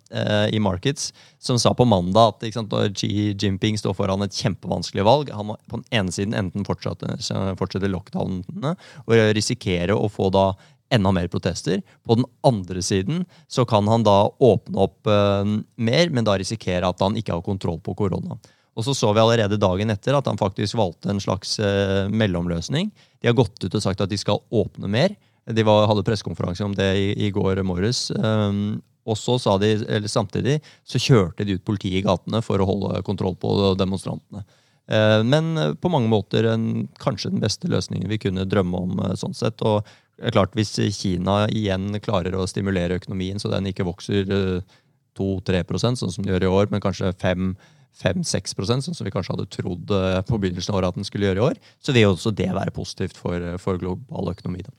[0.50, 5.30] i Markets, som sa på mandag at sant, Xi Jinping står foran et kjempevanskelig valg.
[5.38, 7.22] Han må på den ene siden enten fortsette,
[7.62, 8.74] fortsette lockdownene
[9.06, 10.50] og risikere å få da
[10.90, 11.84] enda mer protester.
[12.02, 17.06] På den andre siden så kan han da åpne opp mer, men da risikere at
[17.06, 18.42] han ikke har kontroll på korona.
[18.78, 22.92] Og så så vi allerede dagen etter at han faktisk valgte en slags eh, mellomløsning.
[23.20, 25.16] De har gått ut og sagt at de skal åpne mer.
[25.50, 28.08] De var, hadde pressekonferanse om det i, i går morges.
[28.16, 28.80] Um,
[29.10, 32.68] og så sa de, eller samtidig så kjørte de ut politiet i gatene for å
[32.70, 34.46] holde kontroll på demonstrantene.
[34.90, 39.02] Uh, men på mange måter en, kanskje den beste løsningen vi kunne drømme om.
[39.02, 39.62] Uh, sånn sett.
[39.66, 39.88] Og
[40.36, 44.78] klart Hvis Kina igjen klarer å stimulere økonomien så den ikke vokser uh,
[45.20, 47.54] 2-3 sånn som de gjør i år, men kanskje 5
[48.00, 51.28] 5-6 sånn som vi kanskje hadde trodd eh, på begynnelsen av året at den skulle
[51.30, 54.64] gjøre i år, så vil også det være positivt for, eh, for global økonomi.
[54.64, 54.72] Da.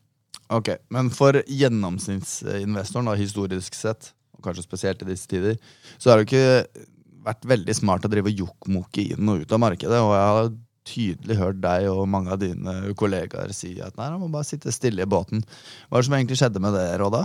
[0.56, 5.60] Ok, Men for gjennomsnittsinvestoren, da, historisk sett, og kanskje spesielt i disse tider,
[5.98, 6.86] så har det ikke
[7.26, 10.00] vært veldig smart å drive jokkmokke inn og ut av markedet.
[10.00, 10.50] Og jeg har
[10.90, 14.72] tydelig hørt deg og mange av dine kollegaer si at nei, man må bare sitte
[14.74, 15.44] stille i båten.
[15.88, 17.24] Hva er det som egentlig skjedde med det rådet?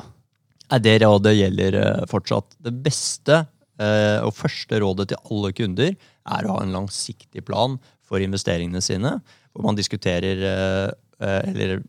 [0.81, 2.57] Det rådet gjelder eh, fortsatt.
[2.65, 3.43] Det beste
[3.75, 9.17] og første rådet til alle kunder er å ha en langsiktig plan for investeringene sine.
[9.53, 11.83] Hvor man diskuterer, eh, eh, eller,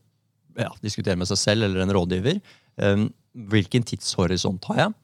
[0.57, 2.40] ja, diskuterer med seg selv eller en rådgiver.
[3.37, 4.94] Hvilken tidshorisont har jeg?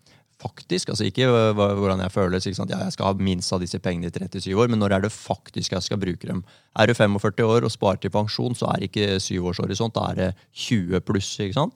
[0.42, 4.11] Faktisk, altså Ikke hvordan jeg føler ja, jeg skal ha minst av disse pengene i
[4.11, 6.42] 37 år, men når er det faktisk jeg skal bruke dem?
[6.75, 10.14] Er du 45 år og sparer til pensjon, så er det ikke syvårshorisont, da er
[10.16, 11.38] det 20 pluss.
[11.38, 11.75] ikke sant?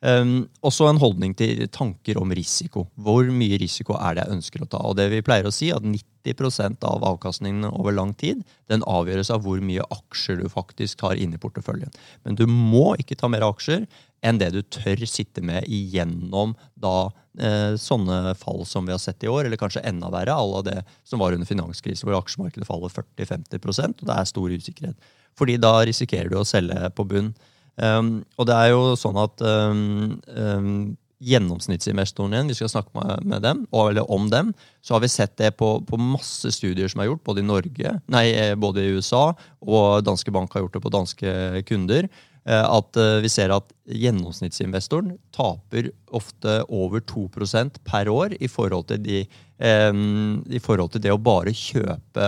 [0.00, 2.86] Um, også en holdning til tanker om risiko.
[3.00, 4.80] Hvor mye risiko er det jeg ønsker å ta?
[4.84, 9.30] Og det vi pleier å si, at 90% av avkastningen over lang tid den avgjøres
[9.32, 11.92] av hvor mye aksjer du faktisk har inni porteføljen.
[12.24, 13.86] Men du må ikke ta mer aksjer
[14.24, 19.24] enn det du tør sitte med igjennom da eh, sånne fall som vi har sett
[19.24, 22.92] i år, eller kanskje enda verre, alle det som var under finanskrisen, hvor aksjemarkedet faller
[22.92, 25.12] 40-50% og det er stor usikkerhet.
[25.38, 27.34] Fordi da risikerer du å selge på bunn.
[27.74, 30.76] Um, og det er jo sånn at um, um,
[31.24, 34.52] gjennomsnittsinvestoren igjen, vi skal snakke med, med dem, eller om dem,
[34.84, 37.94] så har vi sett det på, på, masse studier som er gjort, både i Norge,
[38.12, 39.24] nei, eh, både i USA,
[39.64, 41.34] og Danske Bank har gjort det på danske
[41.70, 42.10] kunder.
[42.44, 48.92] Eh, at eh, vi ser at gjennomsnittsinvestoren taper ofte over 2% per år i forhold
[49.00, 52.24] de i forhold til det å bare kjøpe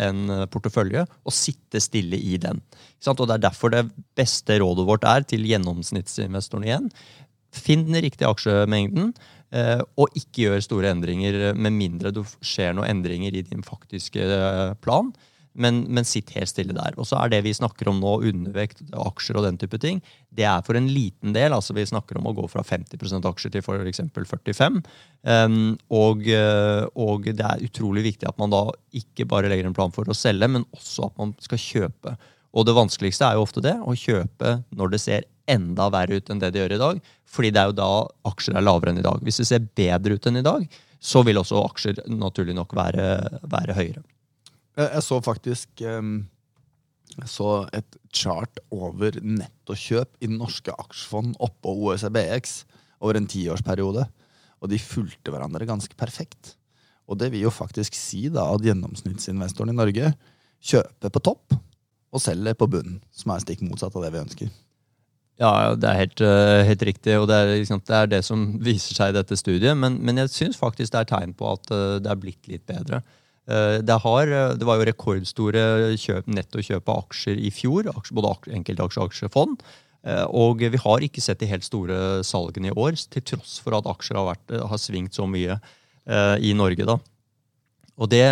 [0.00, 0.20] en
[0.54, 2.60] portefølje og sitte stille i den.
[3.10, 3.82] Og Det er derfor det
[4.16, 6.86] beste rådet vårt er til gjennomsnittsinvestoren igjen.
[7.50, 9.10] Finn den riktige aksjemengden,
[9.50, 14.22] eh, og ikke gjør store endringer med mindre du skjer noen endringer i din faktiske
[14.22, 15.10] eh, plan.
[15.58, 16.94] Men, men, sitt helt stille der.
[17.00, 19.98] Og så er det vi snakker om nå, undervekt, aksjer og den type ting,
[20.30, 21.54] det er for en liten del.
[21.56, 24.02] altså Vi snakker om å gå fra 50 aksjer til f.eks.
[24.14, 25.56] 45 um,
[25.90, 28.62] og, eh, og, det er utrolig viktig at man da
[28.96, 32.14] ikke bare legger en plan for å selge, men også at man skal kjøpe.
[32.54, 36.30] Og det vanskeligste er jo ofte det, å kjøpe når det ser enda verre ut
[36.30, 37.02] enn det det gjør i dag.
[37.30, 37.90] Fordi det er jo da
[38.30, 39.18] aksjer er lavere enn i dag.
[39.26, 40.64] Hvis det ser bedre ut enn i dag,
[41.00, 43.06] så vil også aksjer naturlig nok være,
[43.50, 44.02] være høyere.
[44.78, 45.82] Jeg så faktisk
[47.18, 52.62] jeg så et chart over nettokjøp i norske aksjefond oppå OECBX
[53.02, 54.06] over en tiårsperiode.
[54.60, 56.54] Og de fulgte hverandre ganske perfekt.
[57.10, 60.12] Og det vil jo faktisk si da at gjennomsnittsinvestoren i Norge
[60.60, 61.56] kjøper på topp
[62.10, 64.50] og selger på bunnen, som er stikk motsatt av det vi ønsker.
[65.40, 68.42] Ja, det er helt, uh, helt riktig, og det er, liksom, det er, det som
[68.60, 69.78] viser seg i dette studiet.
[69.78, 72.66] Men, men jeg syns faktisk det er tegn på at uh, det er blitt litt
[72.68, 73.00] bedre.
[73.48, 75.62] Eh, det, har, eh, det, var jo rekordstore
[75.98, 79.62] kjøp, nettokjøp av aksjer i fjor, både enkeltaksje- og aksjefond.
[80.06, 83.76] Eh, og vi har ikke sett de helt store salgene i år, til tross for
[83.76, 85.60] at aksjer har, vært, har svingt så mye
[86.40, 86.82] i Norge.
[86.88, 86.96] da.
[88.00, 88.24] Og det,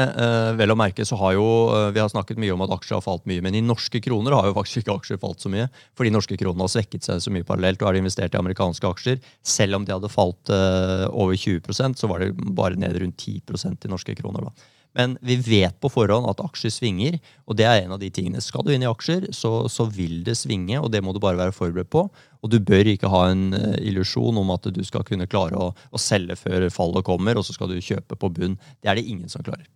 [0.56, 1.44] vel å merke, så har jo
[1.92, 4.48] Vi har snakket mye om at aksjer har falt mye, men i norske kroner har
[4.48, 5.68] jo faktisk ikke aksjer falt så mye.
[5.94, 9.20] Fordi norske kroner har svekket seg så mye parallelt, og har investert i amerikanske aksjer.
[9.44, 13.92] Selv om de hadde falt over 20% så var det bare ned rundt 10% i
[13.92, 14.48] norske kroner.
[14.48, 14.68] da.
[14.96, 18.40] Men vi vet på forhånd at aksjer svinger, og det er en av de tingene.
[18.42, 21.38] Skal du inn i aksjer, så, så vil det svinge, og det må du bare
[21.38, 22.06] være forberedt på.
[22.42, 25.72] Og du bør ikke ha en uh, illusjon om at du skal kunne klare å,
[25.74, 28.56] å, selge før fallet kommer, og så skal du kjøpe på bunn.
[28.80, 29.66] Det er det ingen som klarer.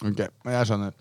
[0.00, 0.94] Ok, jeg skjønner.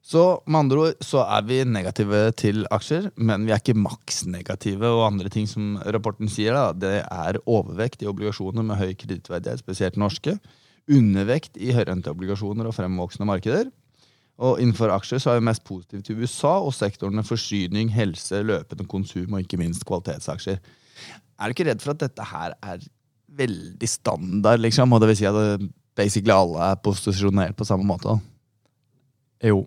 [0.00, 4.88] Så med andre ord så er vi negative til aksjer, men vi er ikke maksnegative.
[4.88, 9.60] Og andre ting som rapporten sier, da, det er overvekt i obligasjoner med høy kredittverdighet,
[9.60, 10.38] spesielt norske
[10.90, 13.70] undervekt i høyrenteobligasjoner og fremvoksende markeder.
[14.40, 18.86] Og Innenfor aksjer så er vi mest positive til USA og sektorene forsyning, helse, løpende
[18.88, 20.60] konsum og ikke minst kvalitetsaksjer.
[21.40, 22.86] Er du ikke redd for at dette her er
[23.40, 24.92] veldig standard, liksom?
[24.92, 28.16] Og det vil si at basically alle er posisjonert på samme måte?
[29.44, 29.66] Jo.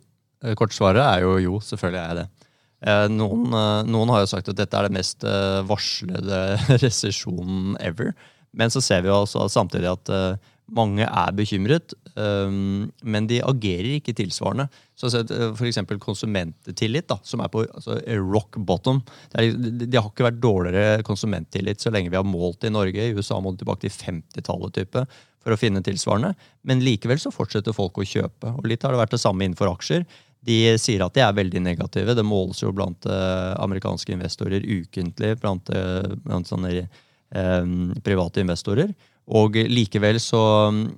[0.59, 2.49] Kortsvaret er jo jo, selvfølgelig er jeg det.
[2.83, 6.39] Eh, noen, eh, noen, har jo sagt at dette er den mest eh, varslede
[6.83, 8.11] resesjonen ever.
[8.53, 10.11] Men så ser vi jo også samtidig at
[10.71, 14.69] mange er bekymret, um, men de agerer ikke tilsvarende.
[14.95, 15.81] Så uh, F.eks.
[16.01, 19.01] konsumenttillit, da, som er på altså, rock bottom.
[19.33, 23.09] Er, de, de, har ikke vært dårligere konsumenttillit så lenge vi har målt i Norge.
[23.09, 25.05] I USA må du tilbake til 50-tallet type
[25.43, 26.33] for å finne tilsvarende.
[26.67, 28.55] Men likevel så fortsetter folk å kjøpe.
[28.55, 30.07] Og Litt har det vært det samme innenfor aksjer.
[30.43, 32.15] De sier at de er veldig negative.
[32.15, 35.35] Det måles jo blant uh, amerikanske investorer ukentlig.
[35.43, 36.85] blant, uh, blant sånne
[37.35, 38.91] um, private investorer.
[39.31, 40.41] Og likevel så,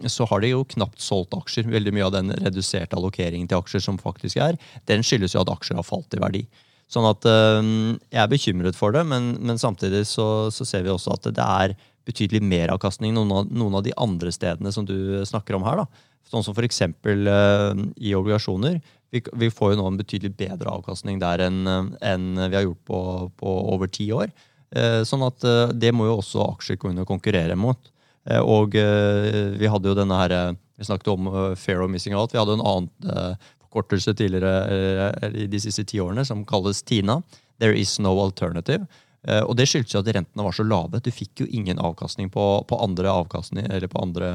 [0.10, 1.68] så, har de jo knapt solgt aksjer.
[1.70, 4.58] Veldig mye av den reduserte allokeringen til aksjer som faktisk er,
[4.90, 6.42] den skyldes jo at aksjer har falt i verdi.
[6.90, 11.16] Sånn at Jeg er bekymret for det, men, men samtidig så, så, ser vi også
[11.16, 15.66] at det er betydelig meravkastning noen noen av de andre stedene som du snakker om
[15.66, 15.82] her.
[15.82, 16.12] da.
[16.30, 16.82] Sånn som f.eks.
[16.82, 18.80] Øh, i obligasjoner.
[19.14, 22.82] Vi, vi, får jo nå en betydelig bedre avkastning der enn en vi har gjort
[22.90, 23.00] på,
[23.40, 24.34] på over ti år.
[24.76, 27.78] Uh, sånn at uh, det må jo også aksjer kunne konkurrere mot.
[28.30, 32.16] Eh, og eh, vi hadde jo denne her eh, Vi snakket om fair of missing
[32.18, 32.34] out.
[32.34, 37.22] Vi hadde en annen forkortelse tidligere i de siste ti årene som kalles TINA.
[37.64, 38.84] There is no alternative.
[39.48, 41.00] Og det skyldtes jo at rentene var så lave.
[41.00, 44.34] Du fikk jo ingen avkastning på, på andre, avkastning, på andre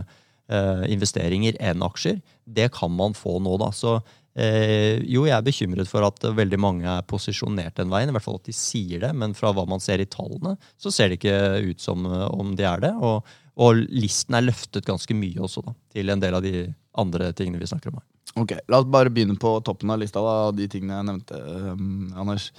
[0.50, 2.22] uh, investeringer enn aksjer.
[2.44, 3.68] Det kan man få nå, da.
[3.76, 8.10] Så uh, jo, jeg er bekymret for at veldig mange er posisjonert den veien.
[8.10, 10.92] I hvert fall at de sier det, men fra hva man ser i tallene, så
[10.94, 11.36] ser det ikke
[11.68, 12.96] ut som om de er det.
[12.96, 16.68] Og og listen er løftet ganske mye også da, til en del av de
[17.00, 18.06] andre tingene vi snakker om her.
[18.38, 21.40] Ok, La oss bare begynne på toppen av lista av de tingene jeg nevnte.
[21.74, 22.50] Um, Anders.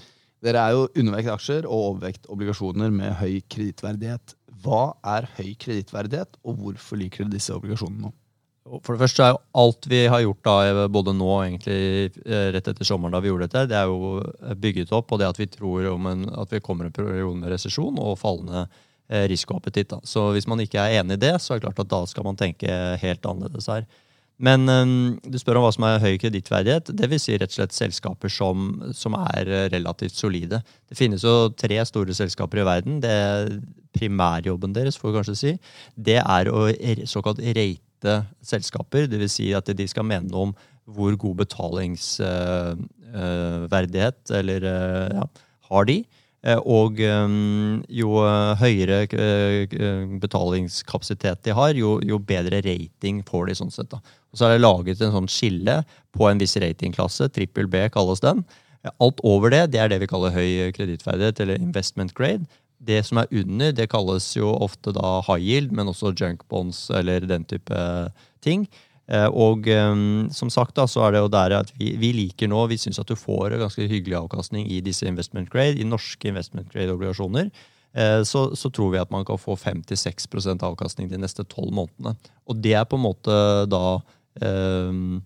[0.43, 4.36] Dere er jo undervekt aksjer og overvekt obligasjoner med høy kredittverdighet.
[4.62, 8.12] Hva er høy kredittverdighet, og hvorfor liker dere disse obligasjonene nå?
[8.86, 12.51] For det første er jo alt vi har gjort da, både nå og egentlig eh,
[12.54, 14.21] rett etter sommeren, da vi gjorde dette, det er jo
[14.62, 17.97] bygget opp på det at vi tror en, at vi kommer en periode med resesjon
[17.99, 19.97] og fallende Eh, risikoappetitt.
[20.08, 22.28] Så hvis man ikke er enig i det, så er det klart at da skal
[22.28, 22.71] man tenke
[23.02, 23.84] helt annerledes her.
[24.41, 26.88] Men um, du spør om hva som er høy kredittverdighet.
[26.97, 30.58] Vil si rett og slett selskaper som, som, er eh, relativt solide.
[30.89, 33.02] Det finnes jo tre store selskaper i verden.
[33.04, 33.17] det
[33.93, 35.60] Primærjobben deres får vi kanskje si,
[36.00, 36.71] det er å
[37.12, 39.08] såkalt rate selskaper.
[39.12, 40.54] Vil si at de skal mene noe om
[40.91, 44.60] hvor god betalingsverdighet eller
[45.19, 45.26] ja,
[45.69, 45.97] har de.
[46.41, 49.75] Eh, og ehm, jo eh, høyere eh,
[50.23, 53.58] betalingskapasitet de har, jo, jo bedre rating får de.
[53.60, 53.91] sånn sett.
[53.91, 54.01] Da.
[54.32, 55.82] Og Så er det laget en sånn skille
[56.17, 57.30] på en viss ratingklasse.
[57.36, 58.41] Trippel B kalles den.
[58.97, 62.49] Alt over det det er det vi kaller høy kredittferdighet, eller investment grade.
[62.82, 66.88] Det som er under, det kalles jo ofte da high yield, men også junk bonds
[66.89, 67.77] eller den type
[68.41, 68.65] ting.
[69.12, 72.47] Eh, og um, som sagt da, så er det jo der at vi, vi liker
[72.47, 76.32] nå Vi syns at du får ganske hyggelig avkastning i disse investment grade, i norske
[76.32, 77.52] investment grade-obligasjoner.
[77.91, 82.15] Eh, så, så, tror vi at man kan få 5-6% avkastning de neste tolv månedene.
[82.47, 83.36] Og det er på en måte
[83.71, 85.19] da um,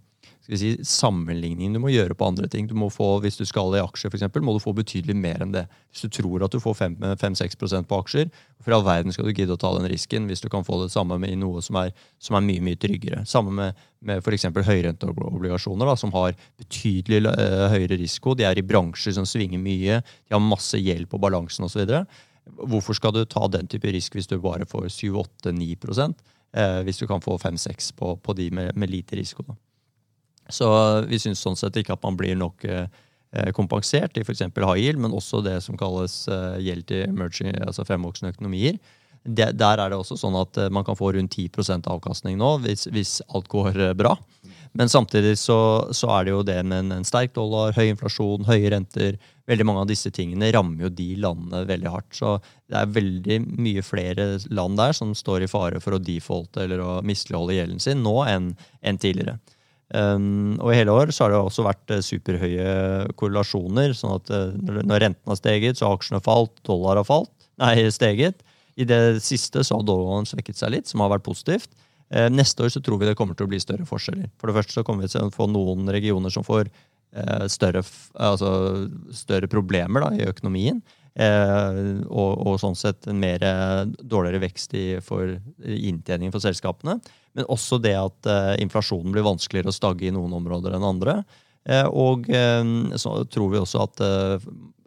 [0.45, 2.67] skal vi si, sammenligningen du må gjøre på andre ting.
[2.69, 5.41] Du må få, Hvis du skal i aksjer, for eksempel, må du få betydelig mer
[5.41, 5.63] enn det.
[5.89, 6.75] Hvis du tror at du får
[7.17, 8.29] 5-6% på aksjer,
[8.61, 10.91] for all verden skal du gidde å ta den risken hvis du kan få det
[10.93, 13.23] samme med i noe som er, som er mye mye tryggere.
[13.25, 14.45] Samme med, med f.eks.
[14.69, 18.37] høyrenteobligasjoner, som har betydelig uh, høyere risiko.
[18.37, 21.89] De er i bransjer som svinger mye, de har masse gjeld på balansen osv.
[22.45, 26.13] Hvorfor skal du ta den type risk hvis du bare får 7-8-9
[26.53, 29.47] eh, hvis du kan få 5-6 på, på, de med, med lite risiko?
[29.47, 29.57] da.
[30.53, 30.67] Så
[31.09, 32.85] vi syns sånn sett ikke at man blir nok eh,
[33.57, 34.45] kompensert i f.eks.
[34.45, 38.77] high yield, men også det som kalles eh, gjeld til emerging, altså fremvoksende økonomier.
[39.25, 42.85] Der er det også sånn at eh, man kan få rundt 10% avkastning nå hvis,
[42.93, 44.13] hvis alt går bra.
[44.75, 48.45] Men samtidig så, så, er det jo det med en, en sterk dollar, høy inflasjon,
[48.49, 52.15] høye renter Veldig mange av disse tingene rammer jo de landene veldig hardt.
[52.17, 52.31] Så
[52.65, 56.81] det er veldig mye flere land der som står i fare for å defaulte eller
[56.81, 58.47] å misligholde gjelden sin nå enn,
[58.81, 59.37] enn tidligere.
[59.93, 62.69] Um, og i hele år så har det også vært uh, superhøye
[63.19, 63.93] korrelasjoner.
[63.93, 67.77] sånn at uh, når renten har steget, så har aksjene falt, dollar har falt, nei,
[67.93, 68.41] steget.
[68.75, 71.69] I det siste så har dollaren svekket seg litt, som har vært positivt.
[72.09, 74.31] Uh, neste år så tror vi det kommer til å bli større forskjeller.
[74.41, 76.73] For det første så kommer vi til å få noen regioner som får
[77.47, 77.79] større,
[78.19, 78.49] altså,
[79.15, 80.81] større, problemer da, i økonomien.
[81.15, 83.39] Og, og, sånn sett en mer
[84.01, 86.97] dårligere vekst i, for inntjeningen for selskapene.
[87.35, 91.21] Men også det at uh, inflasjonen blir vanskeligere å stagge i noen områder enn andre.
[91.67, 92.27] Uh, og
[92.99, 94.03] så tror vi også at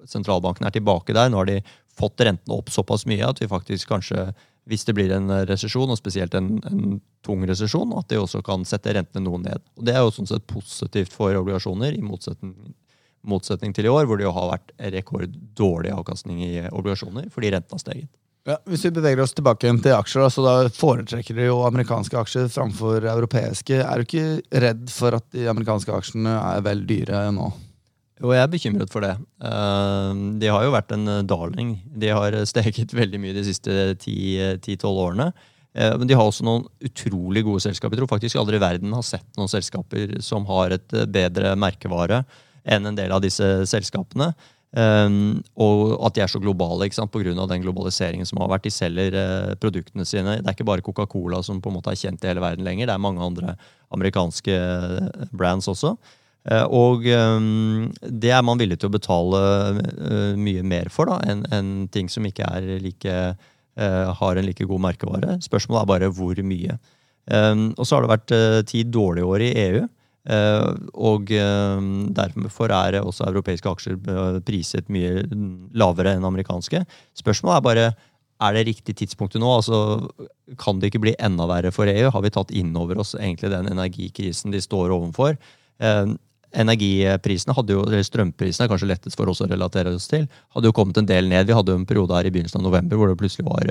[0.09, 1.33] sentralbanken er tilbake der.
[1.33, 1.63] Nå har de
[1.99, 4.29] fått rentene opp såpass mye at vi faktisk kanskje,
[4.69, 8.67] hvis det blir en resesjon, og spesielt en, en tung resesjon, at de også kan
[8.69, 9.65] sette rentene noe ned.
[9.79, 12.55] Og Det er jo sånn sett positivt for obligasjoner, i motsetning,
[13.29, 17.77] motsetning til i år, hvor det jo har vært rekorddårlig avkastning i obligasjoner fordi renten
[17.77, 18.11] har steget.
[18.49, 22.47] Ja, hvis vi beveger oss tilbake til aksjer, så da foretrekker du jo amerikanske aksjer
[22.53, 23.83] framfor europeiske.
[23.83, 27.51] Er du ikke redd for at de amerikanske aksjene er vel dyre nå?
[28.19, 29.13] Jo, jeg er bekymret for det.
[29.45, 31.77] Eh, de har jo vært en darling.
[31.93, 35.29] De har steget veldig mye de siste ti-tolv årene.
[35.77, 37.99] Eh, men de har også noen utrolig gode selskaper.
[37.99, 42.25] Jeg tror faktisk aldri i verden har sett noen selskaper som har et bedre merkevare
[42.69, 44.33] enn en del av disse selskapene.
[44.77, 47.47] Um, og at de er så globale pga.
[47.49, 48.65] den globaliseringen som har vært.
[48.65, 50.43] De selger uh, produktene sine.
[50.43, 52.87] Det er ikke bare Coca-Cola som på en måte er kjent i hele verden lenger.
[52.87, 53.57] Det er mange andre
[53.91, 55.97] amerikanske eh, brands også.
[56.49, 59.41] Uh, og um, det er man villig til å betale
[60.37, 62.47] mye mer for da, enn en ting som ikke
[62.85, 63.15] like,
[63.79, 65.39] har en like god merkevare.
[65.41, 66.77] Spørsmålet er bare hvor mye.
[67.31, 69.87] Um, og så har det vært ti dårlige år i EU.
[70.29, 75.25] Eh, og eh, derfor er også europeiske aksjer eh, priset mye
[75.79, 76.83] lavere enn amerikanske.
[77.17, 77.89] Spørsmålet er bare
[78.39, 79.49] er det riktig tidspunktet nå?
[79.51, 80.07] Altså,
[80.61, 82.11] kan det ikke bli enda verre for EU?
[82.15, 85.39] Har vi tatt inn over oss egentlig den energikrisen de står overfor?
[86.59, 90.25] energiprisene hadde jo, eller Strømprisene er kanskje lettest for oss å relatere oss til.
[90.57, 91.47] Hadde jo kommet en del ned.
[91.47, 93.69] Vi hadde jo en periode her i begynnelsen av november hvor det plutselig var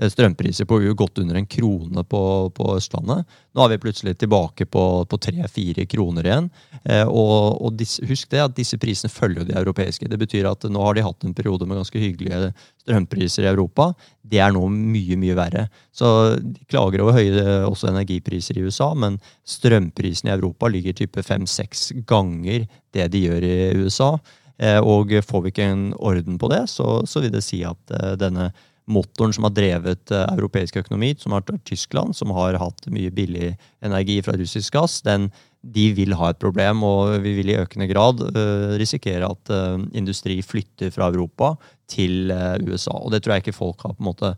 [0.00, 2.22] strømpriser på godt under en krone på,
[2.56, 3.26] på Østlandet.
[3.52, 6.48] Nå er vi plutselig tilbake på, på tre-fire kroner igjen.
[6.84, 10.08] Eh, og, og disse, husk det at disse prisene følger de europeiske.
[10.08, 12.52] Det betyr at nå har de hatt en periode med ganske hyggelige
[12.82, 13.92] strømpriser i Europa.
[14.22, 15.68] Det er nå mye, mye verre.
[15.94, 16.08] Så
[16.40, 21.90] de klager over høye også energipriser i USA, men strømprisene i Europa ligger type fem-seks
[22.08, 22.64] ganger
[22.96, 24.14] det de gjør i USA.
[24.62, 27.96] Eh, og får vi ikke en orden på det, så, så vil det si at
[27.96, 28.50] eh, denne
[28.90, 33.12] motoren som har drevet eh, europeisk økonomi, som har vært Tyskland, som har hatt mye
[33.14, 33.52] billig
[33.84, 35.28] energi fra russisk gass, den,
[35.62, 39.78] de vil ha et problem, og vi vil i økende grad uh, risikere at uh,
[39.94, 41.52] industri flytter fra Europa
[41.90, 42.96] til uh, USA.
[42.98, 44.34] Og det tror jeg ikke folk har på en måte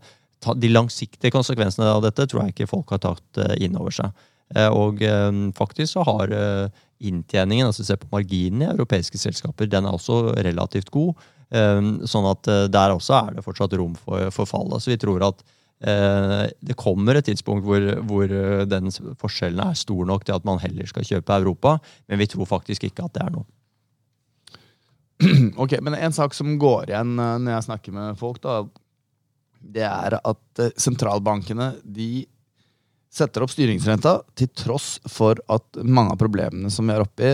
[0.61, 4.11] De langsiktige konsekvensene av dette tror jeg ikke folk har tatt inn over seg.
[4.69, 4.99] og
[5.57, 6.29] faktisk så har
[7.01, 11.15] inntjeningen, altså se på marginen i europeiske selskaper, den er også relativt god.
[11.49, 14.73] Sånn at der også er det fortsatt rom for, for fall.
[14.81, 15.43] Så vi tror at
[15.83, 18.87] Eh, det kommer et tidspunkt hvor, hvor, eh, den
[19.19, 21.75] forskjellen er stor nok til at man heller skal kjøpe Europa,
[22.07, 23.45] men vi tror faktisk ikke at det er noe.
[25.63, 28.63] Ok, men En sak som går igjen eh, når jeg snakker med folk, da,
[29.59, 32.25] det er at sentralbankene de
[33.15, 37.33] setter opp styringsrenta til tross for at mange av problemene som vi er oppe i,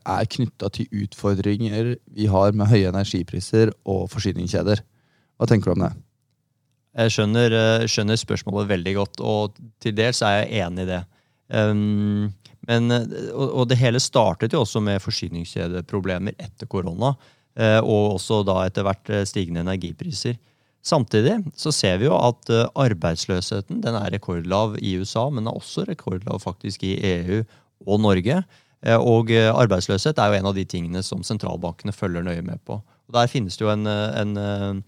[0.00, 4.80] er knytta til utfordringer vi har med høye energipriser og forsyningskjeder.
[5.40, 5.92] Hva tenker du om det?
[7.00, 11.02] Jeg skjønner, eh, skjønner, spørsmålet veldig godt, og til dels er jeg enig i det.
[11.50, 12.32] Um,
[12.66, 17.14] men, og, og, det hele startet jo også med forsyningskjedeproblemer etter korona.
[17.58, 20.38] Eh, og også da etter hvert stigende energipriser.
[20.86, 25.84] Samtidig så ser vi jo at arbeidsløsheten den er rekordlav i USA, men er også
[25.88, 27.42] rekordlav faktisk i EU
[27.84, 28.38] og Norge.
[28.96, 32.78] Og arbeidsløshet er jo en av de tingene som sentralbankene følger nøye med på.
[32.80, 34.80] Og Der finnes det jo en, en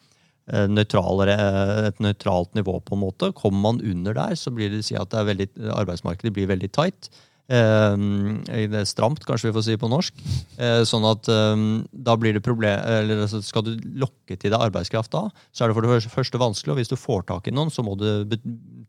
[0.50, 3.32] Eh, eh, et nøytralt nivå, på en måte.
[3.32, 7.10] Kommer man under der, så blir det si at det veldig, arbeidsmarkedet blir veldig tight.
[7.50, 10.22] Eh, stramt, kanskje vi får si på norsk.
[10.86, 11.26] sånn at
[11.92, 15.68] da blir det problem, eller altså, Skal du lokke til deg arbeidskraft da, så er
[15.68, 16.72] det for det første vanskelig.
[16.72, 18.38] Og hvis du får tak i noen, så må du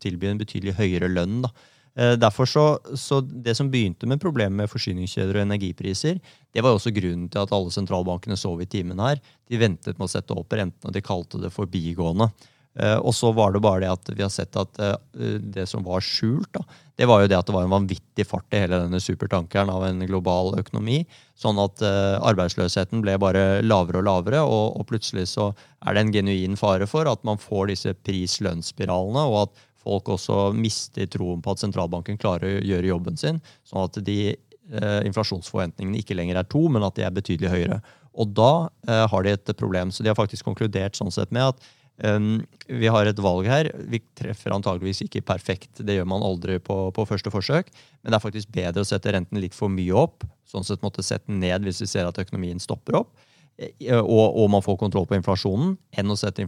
[0.00, 1.42] tilby en betydelig høyere lønn.
[1.42, 1.50] da.
[1.96, 6.18] Eh, derfor så, så, Det som begynte med problemet med forsyningskjeder og energipriser,
[6.54, 9.22] det var også grunnen til at alle sentralbankene sov i timen her.
[9.48, 12.30] De ventet med å sette opp rentene, de kalte det forbigående.
[12.74, 15.86] Eh, og så var det bare det at vi har sett at eh, det som
[15.86, 16.64] var skjult, da,
[16.94, 19.82] det var jo det at det var en vanvittig fart i hele denne supertankeren av
[19.88, 21.00] en global økonomi.
[21.34, 25.48] Sånn at arbeidsløsheten ble bare lavere og lavere, og, og plutselig så
[25.82, 30.48] er det en genuin fare for at man får disse pris-lønnsspiralene, og at folk også
[30.56, 33.40] mister troen på at sentralbanken klarer å gjøre jobben sin.
[33.68, 37.80] Sånn at de uh, inflasjonsforventningene ikke lenger er to, men at de er betydelig høyere.
[38.14, 39.92] Og da uh, har de et problem.
[39.92, 43.68] Så de har faktisk konkludert sånn sett med at vi har et valg her.
[43.86, 47.70] Vi treffer antageligvis ikke perfekt, det gjør man aldri på, på, første forsøk.
[48.02, 51.04] Men det er faktisk bedre å sette renten litt for mye opp, sånn sett måtte
[51.06, 53.14] sette den ned hvis vi ser at økonomien stopper opp
[53.54, 56.42] Eh, og, og, man får kontroll på inflasjonen, enn å sette,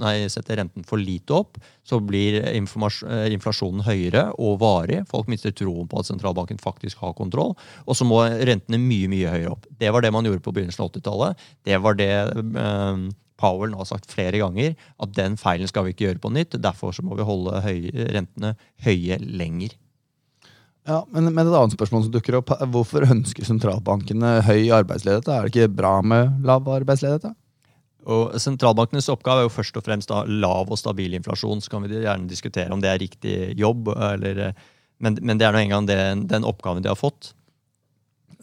[0.00, 1.60] nei, sette renten for lite opp.
[1.86, 5.02] Så blir eh, inflasjonen høyere og varig.
[5.10, 7.54] Folk mister troen på at sentralbanken faktisk har kontroll.
[7.84, 9.68] Og så må rentene mye mye høyere opp.
[9.68, 11.46] Det var det man gjorde på begynnelsen av 80-tallet.
[11.68, 13.06] Det var det eh,
[13.40, 16.56] Powell nå har sagt flere ganger, at den feilen skal vi ikke gjøre på nytt.
[16.62, 18.54] Derfor så må vi holde høye, rentene
[18.86, 19.76] høye lenger.
[20.86, 25.32] Ja, men, men, et annet spørsmål som dukker opp, hvorfor ønsker sentralbankene høy arbeidsledighet?
[25.32, 27.34] Er det ikke bra med lav arbeidsledighet?
[28.06, 31.58] Og Sentralbankenes oppgave er jo først og fremst da, lav og stabil inflasjon.
[31.62, 34.52] Så kan vi gjerne diskutere om det er riktig jobb, eller,
[35.02, 35.88] men, men, det er nå engang
[36.30, 37.32] den oppgaven de har fått.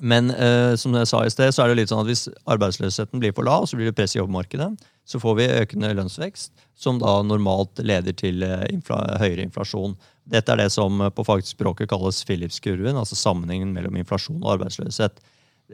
[0.03, 3.21] Men eh, som jeg sa i sted, så er det litt sånn at hvis arbeidsløsheten
[3.23, 4.73] blir for lav, så blir det press i jobbmarkedet.
[5.07, 9.95] Så får vi økende lønnsvekst, som da normalt leder til eh, infla høyere inflasjon.
[10.27, 15.23] Dette er det som på fagspråket kalles Philips-kurven, altså sammenhengen mellom inflasjon og arbeidsløshet.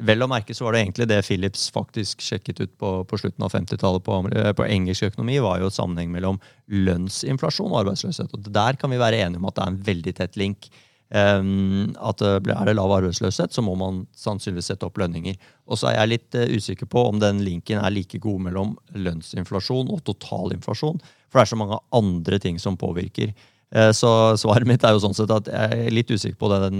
[0.05, 3.45] Vel å merke så var det egentlig det Philips faktisk sjekket ut på, på slutten
[3.45, 6.37] av 50-tallet på, på, engelsk økonomi, var jo sammenheng mellom
[6.69, 8.37] lønnsinflasjon og arbeidsløshet.
[8.37, 10.69] Og Der kan vi være enige om at det er en veldig tett link.
[11.09, 15.37] At Er det lav arbeidsløshet, så må man sannsynligvis sette opp lønninger.
[15.65, 18.75] Og så er jeg litt uh, usikker på om den linken er like god mellom
[18.93, 21.01] lønnsinflasjon og totalinflasjon.
[21.29, 23.33] For det er så mange andre ting som påvirker.
[23.69, 26.79] Eh, så svaret mitt er jo sånn sett at jeg er litt usikker på den,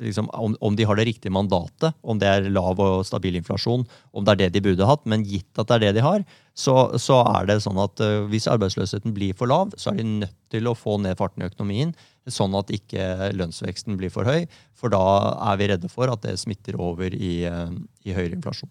[0.00, 3.84] liksom, om, om, de har det riktige mandatet, om det er lav og stabil inflasjon,
[4.12, 5.04] om det er det de burde hatt.
[5.08, 6.24] Men gitt at det er det de har,
[6.58, 10.08] så, så er det sånn at uh, hvis arbeidsløsheten blir for lav, så er de
[10.24, 11.94] nødt til å få ned farten i økonomien,
[12.28, 14.44] sånn at ikke lønnsveksten blir for høy.
[14.78, 15.04] For da
[15.52, 17.72] er vi redde for at det smitter over i, uh,
[18.04, 18.70] i høyere inflasjon.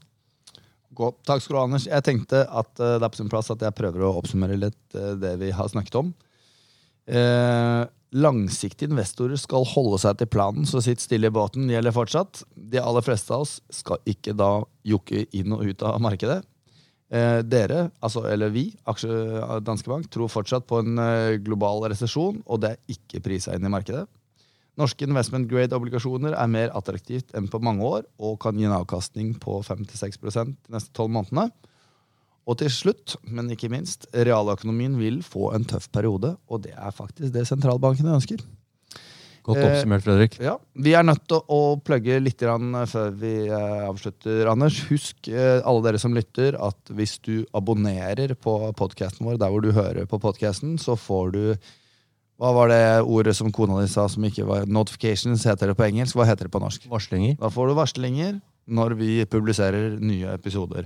[0.97, 1.19] God.
[1.29, 1.89] Takk skal du ha, Anders.
[1.89, 4.97] Jeg tenkte at uh, det er på sin plass at jeg prøver å oppsummere litt
[5.21, 6.15] det vi har snakket om.
[7.07, 7.81] Eh,
[8.15, 12.43] langsiktige investorer skal holde seg til planen, så sitt stille i båten gjelder fortsatt.
[12.55, 16.41] De aller fleste av oss skal ikke da jokke inn og ut av markedet.
[17.07, 22.41] Eh, dere, altså, eller vi, aksje Danske Bank, tror fortsatt på en eh, global resesjon,
[22.45, 24.05] og det er ikke prisa inn i markedet.
[24.77, 29.31] Norske investment grade-obligasjoner er mer attraktivt enn på mange år og kan gi en avkastning
[29.41, 31.47] på 5-6% de neste tolv månedene.
[32.47, 36.95] Og til slutt, men ikke minst, realøkonomien vil få en tøff periode, og det er
[36.95, 38.43] faktisk det sentralbankene ønsker.
[39.47, 40.35] Godt oppsummert, Fredrik.
[40.41, 44.81] Eh, ja, Vi er nødt til å plugge litt før vi eh, avslutter, Anders.
[44.89, 49.63] Husk, eh, alle dere som lytter, at hvis du abonnerer på podkasten vår der hvor
[49.63, 51.43] du hører på podkasten, så får du
[52.37, 55.87] hva var det ordet som kona di sa som ikke var Notifications heter det på
[55.87, 56.13] engelsk.
[56.13, 56.83] Hva heter det på norsk?
[56.91, 57.39] Varslinger.
[57.39, 58.35] Da får du varslinger
[58.67, 60.85] når vi publiserer nye episoder.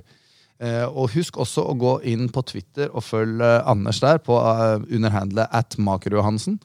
[0.62, 4.78] Eh, og husk også å gå inn på Twitter og følge Anders der på uh,
[4.94, 6.60] underhandlet at Makerjohansen.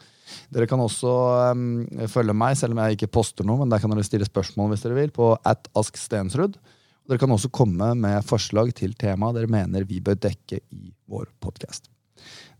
[0.52, 1.12] Dere kan også
[1.54, 4.74] um, følge meg, selv om jeg ikke poster noe, men der kan dere stille spørsmål
[4.74, 6.58] hvis dere vil, på at Ask Stensrud.
[7.06, 11.30] Dere kan også komme med forslag til tema dere mener vi bør dekke i vår
[11.40, 11.88] podkast.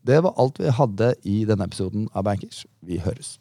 [0.07, 2.65] Det var alt vi hadde i denne episoden av Bankers.
[2.87, 3.37] Vi høres.